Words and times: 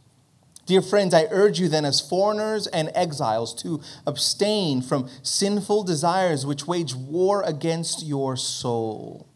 Dear 0.66 0.82
friends, 0.82 1.12
I 1.12 1.26
urge 1.32 1.58
you 1.58 1.66
then, 1.66 1.84
as 1.84 2.00
foreigners 2.00 2.68
and 2.68 2.92
exiles, 2.94 3.60
to 3.64 3.80
abstain 4.06 4.82
from 4.82 5.10
sinful 5.24 5.82
desires 5.82 6.46
which 6.46 6.68
wage 6.68 6.94
war 6.94 7.42
against 7.42 8.06
your 8.06 8.36
soul. 8.36 9.26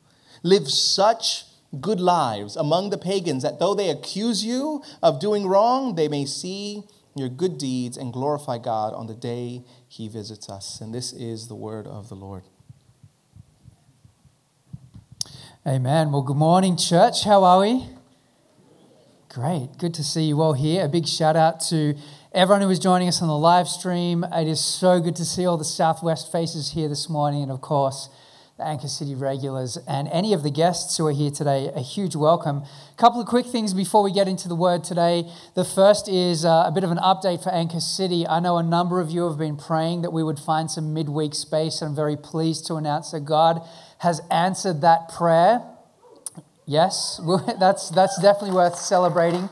Live 0.45 0.71
such 0.71 1.47
good 1.81 2.01
lives 2.01 2.55
among 2.55 2.91
the 2.91 2.99
pagans 2.99 3.43
that 3.43 3.59
though 3.59 3.75
they 3.75 3.91
accuse 3.91 4.45
you 4.45 4.81
of 5.03 5.19
doing 5.19 5.45
wrong, 5.45 5.97
they 5.97 6.07
may 6.07 6.25
see 6.25 6.85
your 7.17 7.29
good 7.29 7.59
deeds 7.59 7.97
and 7.97 8.13
glorify 8.13 8.59
God 8.59 8.95
on 8.95 9.09
the 9.09 9.15
day 9.17 9.65
he 9.89 10.07
visits 10.07 10.49
us. 10.49 10.81
And 10.81 10.95
this 10.95 11.13
is 11.13 11.49
the 11.49 11.57
word 11.57 11.89
of 11.89 12.09
the 12.09 12.15
Lord. 12.15 12.45
Amen. 15.67 16.13
Well, 16.13 16.23
good 16.23 16.37
morning, 16.37 16.77
church. 16.77 17.25
How 17.25 17.43
are 17.43 17.59
we? 17.59 17.89
Great. 19.29 19.71
Good 19.79 19.95
to 19.95 20.05
see 20.05 20.23
you 20.23 20.41
all 20.41 20.53
here. 20.53 20.85
A 20.85 20.89
big 20.89 21.09
shout 21.09 21.35
out 21.35 21.59
to 21.71 21.97
everyone 22.33 22.63
who 22.63 22.71
is 22.71 22.79
joining 22.79 23.09
us 23.09 23.21
on 23.21 23.27
the 23.27 23.37
live 23.37 23.67
stream. 23.67 24.25
It 24.33 24.47
is 24.47 24.65
so 24.65 25.01
good 25.01 25.17
to 25.17 25.25
see 25.25 25.45
all 25.45 25.57
the 25.57 25.65
Southwest 25.65 26.31
faces 26.31 26.71
here 26.71 26.89
this 26.89 27.09
morning, 27.09 27.43
and 27.43 27.51
of 27.51 27.63
course, 27.63 28.11
the 28.57 28.65
Anchor 28.65 28.87
City 28.87 29.17
regulars 29.17 29.77
and 29.89 30.07
any 30.13 30.33
of 30.33 30.45
the 30.45 30.53
guests 30.53 30.97
who 30.97 31.07
are 31.09 31.13
here 31.13 31.33
today. 31.33 31.69
A 31.75 31.81
huge 31.81 32.15
welcome. 32.15 32.59
A 32.59 32.97
couple 32.97 33.21
of 33.21 33.27
quick 33.27 33.47
things 33.47 33.75
before 33.75 34.05
we 34.05 34.13
get 34.13 34.29
into 34.29 34.47
the 34.47 34.55
word 34.55 34.85
today. 34.85 35.29
The 35.57 35.65
first 35.65 36.09
is 36.09 36.45
uh, 36.45 36.63
a 36.65 36.71
bit 36.73 36.85
of 36.85 36.93
an 36.93 36.99
update 36.99 37.43
for 37.43 37.53
Anchor 37.53 37.81
City. 37.81 38.25
I 38.25 38.39
know 38.39 38.57
a 38.57 38.63
number 38.63 39.01
of 39.01 39.11
you 39.11 39.29
have 39.29 39.37
been 39.37 39.57
praying 39.57 40.03
that 40.03 40.13
we 40.13 40.23
would 40.23 40.39
find 40.39 40.71
some 40.71 40.95
midweek 40.95 41.35
space, 41.35 41.83
I'm 41.83 41.97
very 41.97 42.17
pleased 42.17 42.69
to 42.69 42.77
announce 42.77 43.11
that 43.11 43.25
God 43.25 43.67
has 43.99 44.21
answered 44.31 44.81
that 44.83 45.09
prayer. 45.09 45.63
Yes, 46.67 47.21
that's, 47.61 47.91
that's 47.91 48.21
definitely 48.21 48.53
worth 48.53 48.77
celebrating. 48.77 49.49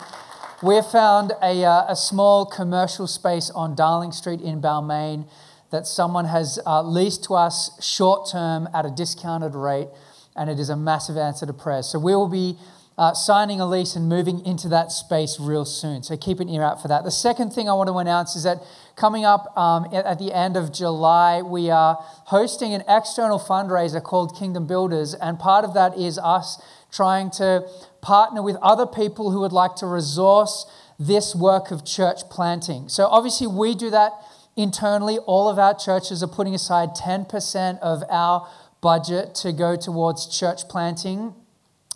We 0.62 0.80
found 0.80 1.32
a, 1.42 1.64
uh, 1.64 1.92
a 1.92 1.96
small 1.96 2.46
commercial 2.46 3.06
space 3.06 3.50
on 3.50 3.74
Darling 3.74 4.12
Street 4.12 4.40
in 4.40 4.62
Balmain 4.62 5.28
that 5.70 5.86
someone 5.86 6.26
has 6.26 6.58
uh, 6.66 6.82
leased 6.82 7.24
to 7.24 7.34
us 7.34 7.70
short 7.84 8.30
term 8.30 8.68
at 8.72 8.86
a 8.86 8.90
discounted 8.90 9.54
rate, 9.54 9.88
and 10.36 10.48
it 10.48 10.58
is 10.58 10.70
a 10.70 10.76
massive 10.76 11.16
answer 11.16 11.44
to 11.46 11.52
prayer. 11.52 11.82
So 11.82 11.98
we 11.98 12.14
will 12.14 12.28
be 12.28 12.56
uh, 12.96 13.12
signing 13.12 13.60
a 13.60 13.66
lease 13.66 13.96
and 13.96 14.08
moving 14.08 14.44
into 14.46 14.68
that 14.68 14.92
space 14.92 15.38
real 15.40 15.64
soon. 15.64 16.02
So 16.02 16.16
keep 16.16 16.38
an 16.38 16.48
ear 16.48 16.62
out 16.62 16.80
for 16.80 16.88
that. 16.88 17.02
The 17.02 17.10
second 17.10 17.52
thing 17.52 17.68
I 17.68 17.72
want 17.72 17.88
to 17.88 17.98
announce 17.98 18.36
is 18.36 18.44
that 18.44 18.58
coming 18.96 19.24
up 19.24 19.56
um, 19.58 19.86
at 19.92 20.18
the 20.18 20.32
end 20.32 20.56
of 20.56 20.72
July, 20.72 21.42
we 21.42 21.70
are 21.70 21.96
hosting 22.26 22.72
an 22.72 22.84
external 22.88 23.38
fundraiser 23.38 24.02
called 24.02 24.36
Kingdom 24.38 24.66
Builders, 24.66 25.14
and 25.14 25.38
part 25.38 25.64
of 25.64 25.74
that 25.74 25.98
is 25.98 26.18
us 26.18 26.62
trying 26.92 27.30
to 27.32 27.68
partner 28.00 28.42
with 28.42 28.56
other 28.62 28.86
people 28.86 29.32
who 29.32 29.40
would 29.40 29.52
like 29.52 29.74
to 29.76 29.86
resource 29.86 30.66
this 30.96 31.34
work 31.34 31.72
of 31.72 31.84
church 31.84 32.20
planting. 32.30 32.88
So 32.88 33.06
obviously, 33.06 33.48
we 33.48 33.74
do 33.74 33.90
that 33.90 34.12
internally. 34.56 35.18
All 35.18 35.48
of 35.48 35.58
our 35.58 35.74
churches 35.74 36.22
are 36.22 36.28
putting 36.28 36.54
aside 36.54 36.90
10% 36.90 37.80
of 37.80 38.04
our 38.08 38.48
budget 38.80 39.34
to 39.34 39.52
go 39.52 39.74
towards 39.74 40.26
church 40.26 40.68
planting 40.68 41.34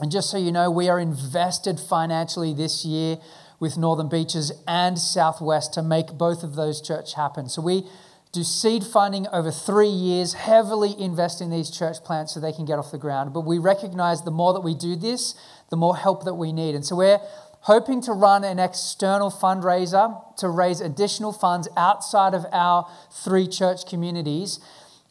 and 0.01 0.11
just 0.11 0.31
so 0.31 0.39
you 0.39 0.53
know, 0.53 0.71
we 0.71 0.89
are 0.89 1.01
invested 1.01 1.81
financially 1.81 2.55
this 2.55 2.85
year 2.85 3.19
with 3.59 3.77
Northern 3.77 4.09
Beaches 4.09 4.53
and 4.67 4.99
Southwest 4.99 5.75
to 5.75 5.83
make 5.83 6.13
both 6.13 6.45
of 6.45 6.55
those 6.55 6.81
church 6.81 7.15
happen. 7.15 7.49
So 7.49 7.61
we 7.61 7.83
do 8.33 8.45
seed 8.45 8.85
funding 8.85 9.27
over 9.33 9.51
three 9.51 9.89
years, 9.89 10.35
heavily 10.35 10.95
invest 10.99 11.41
in 11.41 11.51
these 11.51 11.71
church 11.71 11.97
plants 12.05 12.35
so 12.35 12.41
they 12.41 12.53
can 12.53 12.65
get 12.65 12.79
off 12.79 12.93
the 12.93 12.99
ground. 12.99 13.33
But 13.33 13.41
we 13.41 13.59
recognize 13.59 14.23
the 14.23 14.31
more 14.31 14.53
that 14.53 14.61
we 14.61 14.75
do 14.75 14.95
this, 14.95 15.35
the 15.71 15.77
more 15.77 15.97
help 15.97 16.25
that 16.25 16.35
we 16.35 16.53
need. 16.53 16.75
And 16.75 16.85
so 16.85 16.95
we're 16.95 17.21
hoping 17.63 18.01
to 18.03 18.13
run 18.13 18.45
an 18.45 18.59
external 18.59 19.31
fundraiser 19.31 20.37
to 20.37 20.49
raise 20.49 20.81
additional 20.81 21.33
funds 21.33 21.69
outside 21.77 22.35
of 22.35 22.47
our 22.53 22.89
three 23.11 23.49
church 23.49 23.87
communities. 23.89 24.61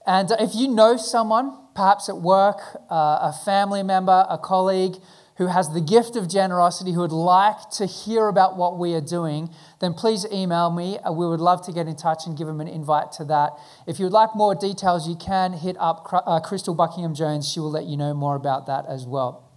And 0.06 0.32
if 0.40 0.56
you 0.56 0.70
know 0.70 0.96
someone, 0.96 1.58
perhaps 1.78 2.10
at 2.10 2.18
work, 2.18 2.60
uh, 2.90 3.30
a 3.30 3.34
family 3.46 3.84
member, 3.84 4.26
a 4.32 4.38
colleague 4.40 4.96
who 5.38 5.46
has 5.46 5.72
the 5.72 5.80
gift 5.80 6.16
of 6.16 6.28
generosity, 6.28 6.92
who 6.94 7.02
would 7.02 7.12
like 7.12 7.70
to 7.70 7.86
hear 7.86 8.28
about 8.28 8.58
what 8.58 8.80
we 8.80 8.96
are 8.96 9.02
doing, 9.02 9.48
then 9.80 9.94
please 9.94 10.26
email 10.34 10.72
me. 10.72 10.98
Uh, 10.98 11.12
we 11.12 11.28
would 11.28 11.40
love 11.40 11.64
to 11.64 11.72
get 11.72 11.86
in 11.86 11.96
touch 11.96 12.26
and 12.26 12.36
give 12.36 12.48
them 12.48 12.60
an 12.60 12.68
invite 12.68 13.12
to 13.12 13.24
that. 13.26 13.52
If 13.86 14.00
you 14.00 14.06
would 14.06 14.14
like 14.14 14.32
more 14.36 14.56
details, 14.56 15.08
you 15.08 15.16
can 15.16 15.54
hit 15.54 15.76
up 15.80 16.10
uh, 16.12 16.40
Crystal 16.40 16.74
Buckingham 16.74 17.14
Jones. 17.14 17.48
She 17.48 17.60
will 17.60 17.70
let 17.70 17.86
you 17.86 17.96
know 17.96 18.16
more 18.16 18.36
about 18.36 18.66
that 18.66 18.86
as 18.88 19.06
well. 19.06 19.48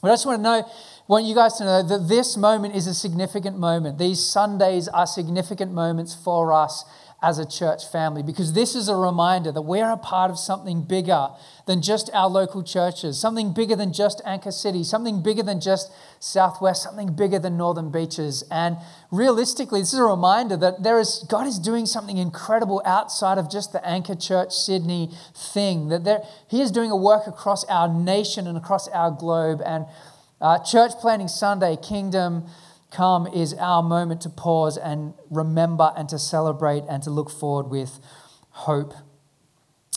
But 0.00 0.08
I 0.08 0.12
just 0.12 0.24
want 0.24 0.38
to 0.38 0.42
know, 0.42 0.70
want 1.08 1.26
you 1.26 1.34
guys 1.34 1.58
to 1.58 1.64
know 1.64 1.82
that 1.82 2.08
this 2.08 2.38
moment 2.38 2.74
is 2.74 2.86
a 2.86 2.94
significant 2.94 3.58
moment. 3.58 3.98
These 3.98 4.24
Sundays 4.24 4.88
are 4.88 5.06
significant 5.06 5.72
moments 5.72 6.14
for 6.14 6.54
us 6.54 6.84
as 7.26 7.40
a 7.40 7.44
church 7.44 7.84
family 7.90 8.22
because 8.22 8.52
this 8.52 8.76
is 8.76 8.88
a 8.88 8.94
reminder 8.94 9.50
that 9.50 9.62
we're 9.62 9.90
a 9.90 9.96
part 9.96 10.30
of 10.30 10.38
something 10.38 10.82
bigger 10.82 11.28
than 11.66 11.82
just 11.82 12.08
our 12.14 12.28
local 12.28 12.62
churches, 12.62 13.18
something 13.18 13.52
bigger 13.52 13.74
than 13.74 13.92
just 13.92 14.22
Anchor 14.24 14.52
City, 14.52 14.84
something 14.84 15.24
bigger 15.24 15.42
than 15.42 15.60
just 15.60 15.90
Southwest, 16.20 16.84
something 16.84 17.16
bigger 17.16 17.40
than 17.40 17.56
Northern 17.56 17.90
Beaches. 17.90 18.44
And 18.48 18.76
realistically, 19.10 19.80
this 19.80 19.92
is 19.92 19.98
a 19.98 20.04
reminder 20.04 20.56
that 20.58 20.84
there 20.84 21.00
is 21.00 21.26
God 21.28 21.48
is 21.48 21.58
doing 21.58 21.84
something 21.84 22.16
incredible 22.16 22.80
outside 22.84 23.38
of 23.38 23.50
just 23.50 23.72
the 23.72 23.84
Anchor 23.84 24.14
Church 24.14 24.52
Sydney 24.52 25.10
thing, 25.34 25.88
that 25.88 26.04
there, 26.04 26.20
He 26.48 26.60
is 26.60 26.70
doing 26.70 26.92
a 26.92 26.96
work 26.96 27.26
across 27.26 27.64
our 27.64 27.88
nation 27.92 28.46
and 28.46 28.56
across 28.56 28.86
our 28.88 29.10
globe. 29.10 29.60
And 29.66 29.86
uh, 30.40 30.62
Church 30.62 30.92
Planting 31.00 31.28
Sunday, 31.28 31.76
Kingdom 31.76 32.46
come 32.90 33.26
is 33.26 33.54
our 33.54 33.82
moment 33.82 34.20
to 34.22 34.30
pause 34.30 34.76
and 34.76 35.14
remember 35.30 35.92
and 35.96 36.08
to 36.08 36.18
celebrate 36.18 36.84
and 36.88 37.02
to 37.02 37.10
look 37.10 37.30
forward 37.30 37.68
with 37.68 37.98
hope. 38.50 38.94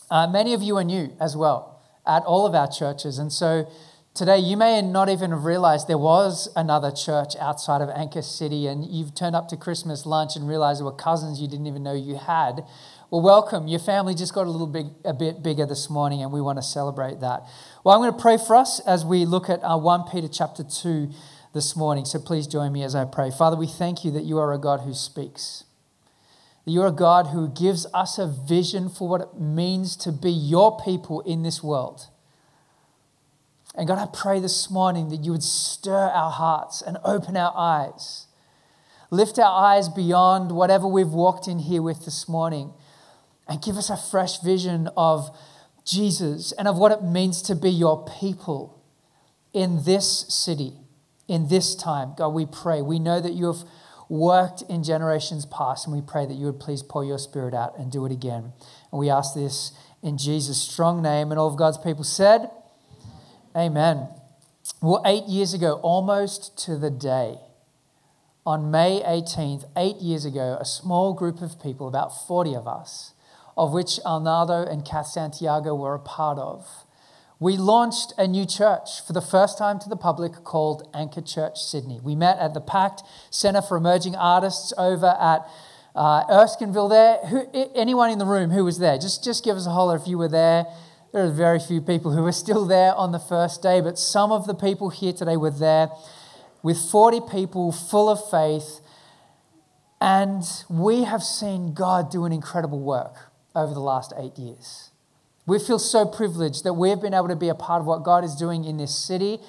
Uh, 0.10 0.28
many 0.28 0.54
of 0.54 0.62
you 0.62 0.76
are 0.78 0.84
new 0.84 1.16
as 1.20 1.38
well 1.38 1.82
at 2.06 2.24
all 2.24 2.46
of 2.46 2.56
our 2.56 2.70
churches. 2.70 3.20
And 3.20 3.32
so 3.32 3.70
today 4.16 4.40
you 4.40 4.58
may 4.58 4.82
not 4.82 5.08
even 5.08 5.32
have 5.32 5.46
realized 5.46 5.88
there 5.88 5.98
was 5.98 6.50
another 6.56 6.92
church 6.92 7.36
outside 7.40 7.82
of 7.82 7.90
Anchor 7.90 8.24
City, 8.24 8.66
and 8.68 8.86
you've 8.86 9.14
turned 9.14 9.36
up 9.36 9.48
to 9.50 9.58
Christmas 9.58 10.06
lunch 10.06 10.36
and 10.36 10.48
realized 10.48 10.80
there 10.80 10.86
were 10.86 10.92
cousins 10.92 11.40
you 11.40 11.48
didn't 11.48 11.68
even 11.68 11.84
know 11.84 11.94
you 11.94 12.16
had. 12.16 12.64
Well, 13.12 13.22
welcome. 13.22 13.68
Your 13.68 13.80
family 13.80 14.16
just 14.16 14.34
got 14.34 14.48
a 14.48 14.50
little 14.50 14.92
a 15.06 15.14
bit 15.14 15.42
bigger 15.44 15.66
this 15.66 15.90
morning, 15.90 16.22
and 16.22 16.32
we 16.32 16.42
want 16.42 16.58
to 16.58 16.64
celebrate 16.64 17.20
that. 17.22 17.44
Well, 17.82 17.96
I'm 17.96 18.02
going 18.02 18.14
to 18.14 18.22
pray 18.22 18.38
for 18.38 18.58
us 18.58 18.82
as 18.82 19.06
we 19.06 19.24
look 19.24 19.50
at 19.50 19.62
uh, 19.64 19.78
1 19.78 20.10
Peter 20.12 20.28
chapter 20.28 20.66
2 20.66 21.12
this 21.54 21.78
morning. 21.78 22.04
So 22.04 22.20
please 22.20 22.46
join 22.46 22.74
me 22.74 22.84
as 22.84 22.94
I 22.94 23.06
pray. 23.06 23.32
Father, 23.32 23.56
we 23.56 23.68
thank 23.68 24.04
you 24.04 24.12
that 24.12 24.26
you 24.26 24.38
are 24.38 24.52
a 24.52 24.58
God 24.58 24.82
who 24.82 24.94
speaks. 24.94 25.64
That 26.66 26.72
you're 26.72 26.88
a 26.88 26.92
God 26.92 27.28
who 27.28 27.48
gives 27.48 27.86
us 27.94 28.18
a 28.18 28.28
vision 28.28 28.90
for 28.90 29.08
what 29.08 29.22
it 29.22 29.40
means 29.40 29.96
to 29.98 30.12
be 30.12 30.30
your 30.30 30.78
people 30.78 31.22
in 31.22 31.44
this 31.44 31.64
world. 31.64 32.08
And 33.76 33.88
God, 33.88 33.98
I 33.98 34.08
pray 34.14 34.42
this 34.42 34.70
morning 34.70 35.08
that 35.10 35.24
you 35.24 35.32
would 35.32 35.44
stir 35.44 36.10
our 36.10 36.32
hearts 36.32 36.82
and 36.82 36.98
open 37.06 37.38
our 37.38 37.54
eyes. 37.56 38.28
Lift 39.10 39.40
our 39.40 39.64
eyes 39.64 39.88
beyond 39.88 40.52
whatever 40.52 40.86
we've 40.86 41.08
walked 41.08 41.48
in 41.48 41.60
here 41.60 41.82
with 41.82 42.04
this 42.04 42.28
morning 42.28 42.74
and 43.48 43.62
give 43.62 43.78
us 43.78 43.90
a 43.90 43.96
fresh 43.96 44.42
vision 44.42 44.90
of 44.98 45.34
Jesus 45.86 46.52
and 46.54 46.68
of 46.68 46.78
what 46.78 46.92
it 46.92 47.04
means 47.04 47.42
to 47.44 47.56
be 47.56 47.70
your 47.70 48.06
people 48.20 48.84
in 49.54 49.84
this 49.84 50.26
city 50.30 50.74
in 51.30 51.48
this 51.48 51.76
time. 51.76 52.14
God, 52.18 52.30
we 52.30 52.46
pray. 52.46 52.82
We 52.82 53.00
know 53.00 53.22
that 53.22 53.34
you 53.34 53.46
have 53.46 53.64
worked 54.10 54.64
in 54.64 54.84
generations 54.84 55.46
past, 55.46 55.86
and 55.86 55.96
we 55.96 56.02
pray 56.02 56.26
that 56.26 56.34
you 56.34 56.48
would 56.48 56.60
please 56.60 56.82
pour 56.82 57.06
your 57.06 57.20
spirit 57.20 57.54
out 57.54 57.78
and 57.78 57.92
do 57.92 58.06
it 58.06 58.12
again. 58.12 58.52
And 58.92 59.00
we 59.00 59.10
ask 59.10 59.36
this 59.36 59.72
in 60.02 60.18
Jesus' 60.18 60.60
strong 60.60 61.02
name. 61.02 61.32
And 61.32 61.40
all 61.40 61.48
of 61.48 61.56
God's 61.56 61.78
people 61.78 62.04
said, 62.04 62.50
Amen. 63.56 64.10
Well, 64.82 65.02
eight 65.06 65.26
years 65.26 65.54
ago, 65.54 65.80
almost 65.84 66.58
to 66.66 66.78
the 66.78 66.90
day, 66.90 67.38
on 68.46 68.72
May 68.72 69.02
18th, 69.02 69.66
eight 69.78 69.98
years 69.98 70.26
ago, 70.26 70.58
a 70.60 70.66
small 70.66 71.14
group 71.14 71.42
of 71.42 71.62
people, 71.62 71.88
about 71.88 72.28
40 72.28 72.56
of 72.56 72.68
us, 72.68 73.14
of 73.60 73.74
which 73.74 74.00
Arnaldo 74.06 74.64
and 74.64 74.86
Kath 74.86 75.08
Santiago 75.08 75.76
were 75.76 75.94
a 75.94 76.00
part 76.00 76.40
of, 76.40 76.86
we 77.42 77.58
launched 77.58 78.14
a 78.18 78.26
new 78.26 78.46
church 78.46 79.06
for 79.06 79.12
the 79.12 79.22
first 79.22 79.58
time 79.58 79.80
to 79.80 79.90
the 79.90 79.98
public 79.98 80.46
called 80.46 80.90
Anchor 80.94 81.20
Church 81.20 81.62
Sydney. 81.62 82.00
We 82.02 82.16
met 82.16 82.40
at 82.40 82.54
the 82.54 82.62
Pact 82.62 83.04
Centre 83.30 83.62
for 83.62 83.76
Emerging 83.76 84.16
Artists 84.16 84.72
over 84.78 85.08
at 85.20 85.46
uh, 85.94 86.24
Erskineville 86.28 86.90
there. 86.90 87.18
Who, 87.28 87.50
anyone 87.76 88.10
in 88.10 88.18
the 88.18 88.26
room 88.26 88.50
who 88.50 88.64
was 88.64 88.80
there, 88.80 88.98
just, 88.98 89.26
just 89.26 89.44
give 89.44 89.58
us 89.58 89.68
a 89.68 89.72
holler 89.72 89.98
if 89.98 90.08
you 90.08 90.18
were 90.18 90.30
there. 90.30 90.66
There 91.12 91.26
are 91.26 91.32
very 91.32 91.60
few 91.60 91.82
people 91.82 92.14
who 92.14 92.24
were 92.24 92.32
still 92.32 92.66
there 92.66 92.96
on 92.96 93.12
the 93.12 93.20
first 93.20 93.62
day, 93.62 93.82
but 93.82 94.00
some 94.00 94.32
of 94.32 94.48
the 94.48 94.56
people 94.56 94.90
here 94.90 95.12
today 95.12 95.36
were 95.36 95.52
there 95.52 95.90
with 96.64 96.78
40 96.78 97.22
people 97.30 97.74
full 97.74 98.08
of 98.08 98.22
faith. 98.30 98.80
And 100.00 100.44
we 100.70 101.04
have 101.04 101.24
seen 101.24 101.74
God 101.74 102.10
do 102.10 102.24
an 102.24 102.32
incredible 102.32 102.80
work 102.80 103.29
over 103.56 103.74
the 103.74 103.80
last 103.80 104.14
eight 104.18 104.38
years. 104.38 104.92
We 105.46 105.58
feel 105.58 105.80
so 105.80 106.06
privileged 106.06 106.64
that 106.64 106.74
we've 106.74 107.02
been 107.02 107.14
able 107.14 107.30
to 107.30 107.36
be 107.36 107.50
a 107.50 107.56
part 107.56 107.82
of 107.82 107.88
what 107.88 108.04
God 108.04 108.24
is 108.24 108.36
doing 108.36 108.66
in 108.66 108.78
this 108.78 108.96
city. 108.96 109.40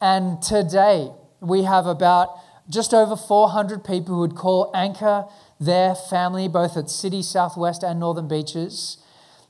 And 0.00 0.42
today, 0.42 1.12
we 1.40 1.62
have 1.62 1.86
about 1.86 2.36
just 2.68 2.92
over 2.92 3.16
400 3.16 3.84
people 3.84 4.16
who 4.16 4.20
would 4.20 4.34
call 4.34 4.70
Anchor 4.74 5.26
their 5.60 5.94
family, 5.94 6.48
both 6.48 6.76
at 6.76 6.90
City, 6.90 7.22
Southwest, 7.22 7.82
and 7.82 8.00
Northern 8.00 8.26
Beaches. 8.26 8.98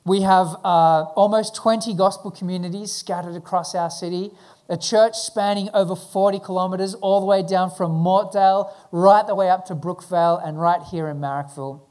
We 0.05 0.23
have 0.23 0.57
uh, 0.63 1.05
almost 1.17 1.55
20 1.57 1.95
gospel 1.95 2.31
communities 2.31 2.93
scattered 2.93 3.35
across 3.35 3.75
our 3.75 3.91
city, 3.91 4.31
a 4.69 4.77
church 4.77 5.17
spanning 5.17 5.71
over 5.73 5.97
40 5.97 6.39
kilometres, 6.41 6.95
all 6.95 7.21
the 7.21 7.27
way 7.27 7.43
down 7.43 7.71
from 7.71 7.93
Mortdale, 7.93 8.71
right 8.93 9.27
the 9.27 9.35
way 9.35 9.49
up 9.49 9.65
to 9.67 9.75
Brookvale, 9.75 10.47
and 10.47 10.61
right 10.61 10.83
here 10.83 11.09
in 11.09 11.19
Marrickville 11.19 11.88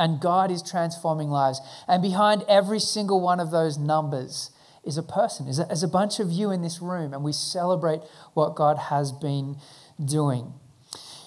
and 0.00 0.18
God 0.18 0.50
is 0.50 0.62
transforming 0.62 1.28
lives. 1.28 1.60
And 1.86 2.02
behind 2.02 2.42
every 2.48 2.80
single 2.80 3.20
one 3.20 3.38
of 3.38 3.50
those 3.50 3.76
numbers 3.76 4.50
is 4.82 4.96
a 4.96 5.02
person, 5.02 5.46
is 5.46 5.58
a, 5.58 5.70
is 5.70 5.82
a 5.82 5.88
bunch 5.88 6.18
of 6.18 6.30
you 6.30 6.50
in 6.50 6.62
this 6.62 6.80
room, 6.80 7.12
and 7.12 7.22
we 7.22 7.32
celebrate 7.32 8.00
what 8.32 8.56
God 8.56 8.78
has 8.78 9.12
been 9.12 9.58
doing. 10.02 10.54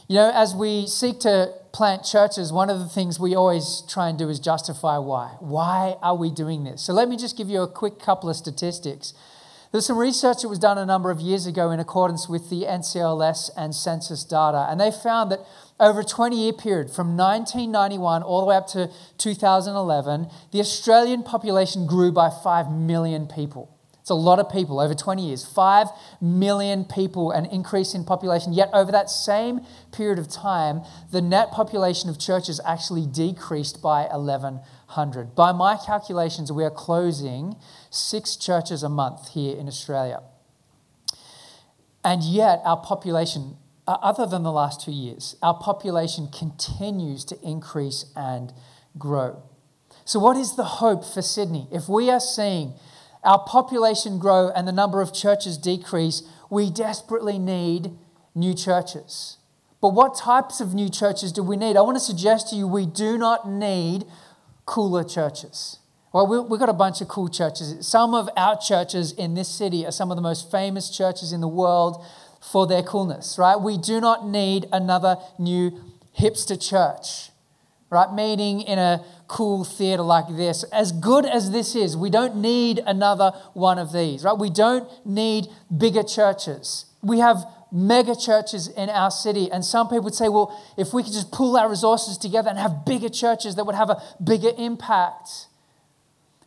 You 0.08 0.16
know, 0.16 0.32
as 0.34 0.56
we 0.56 0.88
seek 0.88 1.20
to 1.20 1.54
plant 1.72 2.04
churches, 2.04 2.52
one 2.52 2.72
of 2.72 2.80
the 2.80 2.90
things 2.90 3.20
we 3.20 3.36
always 3.36 3.84
try 3.88 4.10
and 4.10 4.18
do 4.18 4.28
is 4.28 4.40
justify 4.40 4.98
why. 4.98 5.36
Why 5.40 5.96
are 6.02 6.16
we 6.16 6.32
doing 6.32 6.64
this? 6.64 6.82
So 6.82 6.94
let 6.94 7.08
me 7.08 7.16
just 7.16 7.38
give 7.38 7.50
you 7.50 7.62
a 7.62 7.68
quick 7.68 8.00
couple 8.00 8.28
of 8.28 8.36
statistics. 8.36 9.14
There's 9.74 9.88
some 9.88 9.98
research 9.98 10.44
that 10.44 10.50
was 10.50 10.60
done 10.60 10.78
a 10.78 10.86
number 10.86 11.10
of 11.10 11.20
years 11.20 11.48
ago 11.48 11.72
in 11.72 11.80
accordance 11.80 12.30
with 12.30 12.52
the 12.52 12.66
NCLS 12.66 13.50
and 13.58 13.74
census 13.74 14.24
data, 14.24 14.68
and 14.70 14.80
they 14.80 14.92
found 14.92 15.32
that 15.32 15.40
over 15.80 16.02
a 16.02 16.04
20 16.04 16.36
year 16.36 16.54
period, 16.54 16.92
from 16.92 17.18
1991 17.18 18.22
all 18.22 18.42
the 18.42 18.46
way 18.46 18.56
up 18.56 18.68
to 18.68 18.92
2011, 19.18 20.28
the 20.52 20.60
Australian 20.60 21.24
population 21.24 21.88
grew 21.88 22.12
by 22.12 22.30
5 22.30 22.70
million 22.70 23.26
people. 23.26 23.76
It's 24.04 24.10
a 24.10 24.16
lot 24.16 24.38
of 24.38 24.52
people 24.52 24.82
over 24.82 24.94
20 24.94 25.26
years. 25.26 25.46
5 25.46 25.88
million 26.20 26.84
people, 26.84 27.32
an 27.32 27.46
increase 27.46 27.96
in 27.96 28.04
population. 28.04 28.52
Yet, 28.52 28.70
over 28.74 28.92
that 28.92 29.10
same 29.10 29.62
period 29.94 30.20
of 30.20 30.30
time, 30.30 30.82
the 31.12 31.22
net 31.22 31.52
population 31.52 32.10
of 32.10 32.20
churches 32.20 32.60
actually 32.66 33.08
decreased 33.08 33.82
by 33.82 34.08
1,100. 34.12 35.34
By 35.36 35.54
my 35.54 35.78
calculations, 35.78 36.52
we 36.52 36.66
are 36.66 36.70
closing 36.70 37.56
six 37.94 38.36
churches 38.36 38.84
a 38.84 38.90
month 38.90 39.30
here 39.30 39.56
in 39.58 39.68
Australia. 39.68 40.22
And 42.04 42.24
yet, 42.24 42.62
our 42.66 42.78
population 42.78 43.58
uh, 43.86 43.98
other 44.02 44.26
than 44.26 44.44
the 44.44 44.52
last 44.52 44.82
two 44.82 44.92
years, 44.92 45.36
our 45.42 45.54
population 45.54 46.28
continues 46.28 47.26
to 47.26 47.40
increase 47.42 48.06
and 48.16 48.54
grow. 48.98 49.44
So, 50.06 50.20
what 50.20 50.38
is 50.38 50.56
the 50.56 50.64
hope 50.64 51.06
for 51.06 51.22
Sydney? 51.22 51.68
If 51.72 51.90
we 51.90 52.10
are 52.10 52.20
seeing 52.20 52.74
our 53.24 53.40
population 53.40 54.20
grow 54.20 54.50
and 54.50 54.68
the 54.68 54.72
number 54.72 55.02
of 55.02 55.14
churches 55.14 55.58
decrease, 55.58 56.24
we 56.50 56.70
desperately 56.70 57.40
need 57.40 57.92
new 58.36 58.54
churches. 58.54 59.38
But 59.82 59.90
what 59.90 60.16
types 60.16 60.62
of 60.62 60.74
new 60.74 60.90
churches 60.90 61.32
do 61.32 61.44
we 61.44 61.58
need? 61.58 61.76
I 61.76 61.82
want 61.82 61.98
to 61.98 62.04
suggest 62.04 62.50
to 62.50 62.56
you 62.56 62.68
we 62.68 62.86
do 62.86 63.18
not 63.18 63.50
need 63.50 64.06
cooler 64.66 65.04
churches. 65.04 65.80
Well, 66.14 66.46
we've 66.48 66.60
got 66.60 66.70
a 66.70 66.74
bunch 66.74 67.02
of 67.02 67.08
cool 67.08 67.28
churches. 67.28 67.88
Some 67.88 68.14
of 68.14 68.30
our 68.38 68.56
churches 68.56 69.14
in 69.14 69.34
this 69.34 69.50
city 69.50 69.84
are 69.84 69.92
some 69.92 70.12
of 70.12 70.16
the 70.16 70.22
most 70.22 70.52
famous 70.52 70.96
churches 70.96 71.34
in 71.34 71.42
the 71.42 71.48
world 71.48 72.06
for 72.40 72.68
their 72.68 72.84
coolness, 72.84 73.38
right? 73.40 73.60
We 73.60 73.80
do 73.80 74.00
not 74.00 74.28
need 74.28 74.68
another 74.72 75.18
new 75.40 75.72
hipster 76.20 76.62
church, 76.62 77.32
right? 77.90 78.14
Meeting 78.14 78.62
in 78.62 78.78
a 78.78 79.04
cool 79.28 79.64
theater 79.64 80.04
like 80.04 80.28
this. 80.28 80.64
As 80.66 80.92
good 80.92 81.26
as 81.26 81.50
this 81.50 81.76
is, 81.76 81.98
we 81.98 82.12
don't 82.12 82.36
need 82.36 82.80
another 82.86 83.32
one 83.54 83.80
of 83.80 83.92
these, 83.92 84.24
right? 84.24 84.38
We 84.38 84.52
don't 84.52 84.88
need 85.08 85.48
bigger 85.76 86.04
churches. 86.04 86.86
We 87.02 87.20
have 87.20 87.44
mega 87.72 88.16
churches 88.16 88.68
in 88.68 88.92
our 88.92 89.10
city. 89.10 89.52
And 89.52 89.66
some 89.66 89.88
people 89.88 90.04
would 90.04 90.14
say, 90.14 90.30
well, 90.30 90.56
if 90.78 90.94
we 90.94 91.02
could 91.02 91.14
just 91.14 91.32
pull 91.32 91.58
our 91.58 91.68
resources 91.68 92.20
together 92.20 92.50
and 92.50 92.60
have 92.60 92.86
bigger 92.86 93.10
churches 93.10 93.56
that 93.56 93.66
would 93.66 93.74
have 93.74 93.90
a 93.90 94.00
bigger 94.24 94.52
impact. 94.60 95.48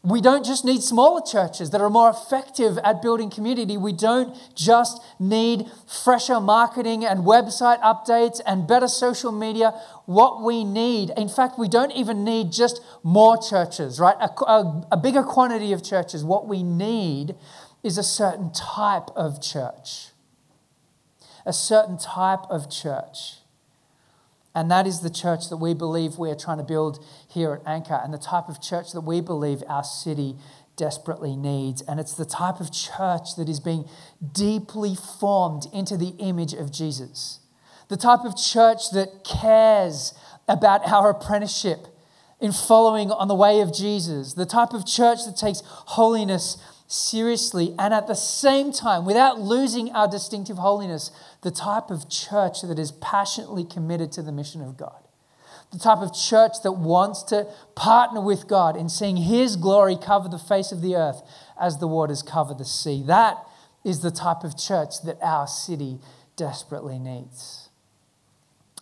We 0.06 0.20
don't 0.20 0.46
just 0.46 0.64
need 0.64 0.84
smaller 0.84 1.20
churches 1.20 1.70
that 1.70 1.80
are 1.80 1.90
more 1.90 2.10
effective 2.10 2.78
at 2.84 3.02
building 3.02 3.28
community. 3.28 3.76
We 3.76 3.92
don't 3.92 4.36
just 4.54 5.02
need 5.18 5.66
fresher 6.04 6.38
marketing 6.38 7.04
and 7.04 7.24
website 7.24 7.80
updates 7.80 8.40
and 8.46 8.68
better 8.68 8.86
social 8.86 9.32
media. 9.32 9.74
What 10.04 10.44
we 10.44 10.62
need, 10.62 11.10
in 11.16 11.28
fact, 11.28 11.58
we 11.58 11.68
don't 11.68 11.90
even 11.90 12.22
need 12.22 12.52
just 12.52 12.80
more 13.02 13.36
churches, 13.36 13.98
right? 13.98 14.14
A, 14.20 14.30
a, 14.44 14.86
a 14.92 14.96
bigger 14.96 15.24
quantity 15.24 15.72
of 15.72 15.82
churches. 15.82 16.22
What 16.22 16.46
we 16.46 16.62
need 16.62 17.34
is 17.82 17.98
a 17.98 18.04
certain 18.04 18.52
type 18.52 19.08
of 19.16 19.42
church. 19.42 20.10
A 21.44 21.52
certain 21.52 21.98
type 21.98 22.44
of 22.48 22.70
church. 22.70 23.38
And 24.56 24.70
that 24.70 24.86
is 24.86 25.00
the 25.00 25.10
church 25.10 25.50
that 25.50 25.58
we 25.58 25.74
believe 25.74 26.16
we 26.16 26.30
are 26.30 26.34
trying 26.34 26.56
to 26.56 26.64
build 26.64 27.04
here 27.28 27.52
at 27.52 27.68
Anchor 27.68 28.00
and 28.02 28.12
the 28.12 28.18
type 28.18 28.48
of 28.48 28.62
church 28.62 28.92
that 28.92 29.02
we 29.02 29.20
believe 29.20 29.62
our 29.68 29.84
city 29.84 30.34
desperately 30.76 31.36
needs. 31.36 31.82
And 31.82 32.00
it's 32.00 32.14
the 32.14 32.24
type 32.24 32.58
of 32.58 32.72
church 32.72 33.36
that 33.36 33.50
is 33.50 33.60
being 33.60 33.84
deeply 34.32 34.94
formed 34.94 35.66
into 35.74 35.98
the 35.98 36.14
image 36.18 36.54
of 36.54 36.72
Jesus. 36.72 37.40
The 37.88 37.98
type 37.98 38.20
of 38.24 38.34
church 38.34 38.92
that 38.92 39.24
cares 39.24 40.14
about 40.48 40.88
our 40.88 41.10
apprenticeship 41.10 41.88
in 42.40 42.52
following 42.52 43.10
on 43.10 43.28
the 43.28 43.34
way 43.34 43.60
of 43.60 43.74
Jesus. 43.74 44.32
The 44.32 44.46
type 44.46 44.72
of 44.72 44.86
church 44.86 45.18
that 45.26 45.36
takes 45.36 45.60
holiness 45.66 46.56
seriously 46.88 47.74
and 47.78 47.92
at 47.92 48.06
the 48.06 48.14
same 48.14 48.72
time, 48.72 49.04
without 49.04 49.38
losing 49.38 49.90
our 49.90 50.08
distinctive 50.08 50.56
holiness, 50.56 51.10
the 51.42 51.50
type 51.50 51.90
of 51.90 52.08
church 52.08 52.62
that 52.62 52.78
is 52.78 52.92
passionately 52.92 53.64
committed 53.64 54.12
to 54.12 54.22
the 54.22 54.32
mission 54.32 54.62
of 54.62 54.76
God. 54.76 55.02
The 55.72 55.78
type 55.78 55.98
of 55.98 56.14
church 56.14 56.52
that 56.62 56.72
wants 56.72 57.22
to 57.24 57.48
partner 57.74 58.20
with 58.20 58.46
God 58.46 58.76
in 58.76 58.88
seeing 58.88 59.16
His 59.16 59.56
glory 59.56 59.96
cover 59.96 60.28
the 60.28 60.38
face 60.38 60.72
of 60.72 60.80
the 60.80 60.96
earth 60.96 61.22
as 61.60 61.78
the 61.78 61.88
waters 61.88 62.22
cover 62.22 62.54
the 62.54 62.64
sea. 62.64 63.02
That 63.04 63.38
is 63.84 64.00
the 64.00 64.10
type 64.10 64.44
of 64.44 64.56
church 64.56 65.02
that 65.04 65.18
our 65.22 65.46
city 65.46 65.98
desperately 66.36 66.98
needs. 66.98 67.68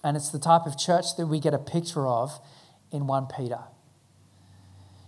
And 0.02 0.16
it's 0.16 0.28
the 0.28 0.38
type 0.38 0.66
of 0.66 0.78
church 0.78 1.16
that 1.16 1.26
we 1.26 1.40
get 1.40 1.54
a 1.54 1.58
picture 1.58 2.06
of 2.06 2.38
in 2.92 3.06
1 3.06 3.28
Peter. 3.34 3.60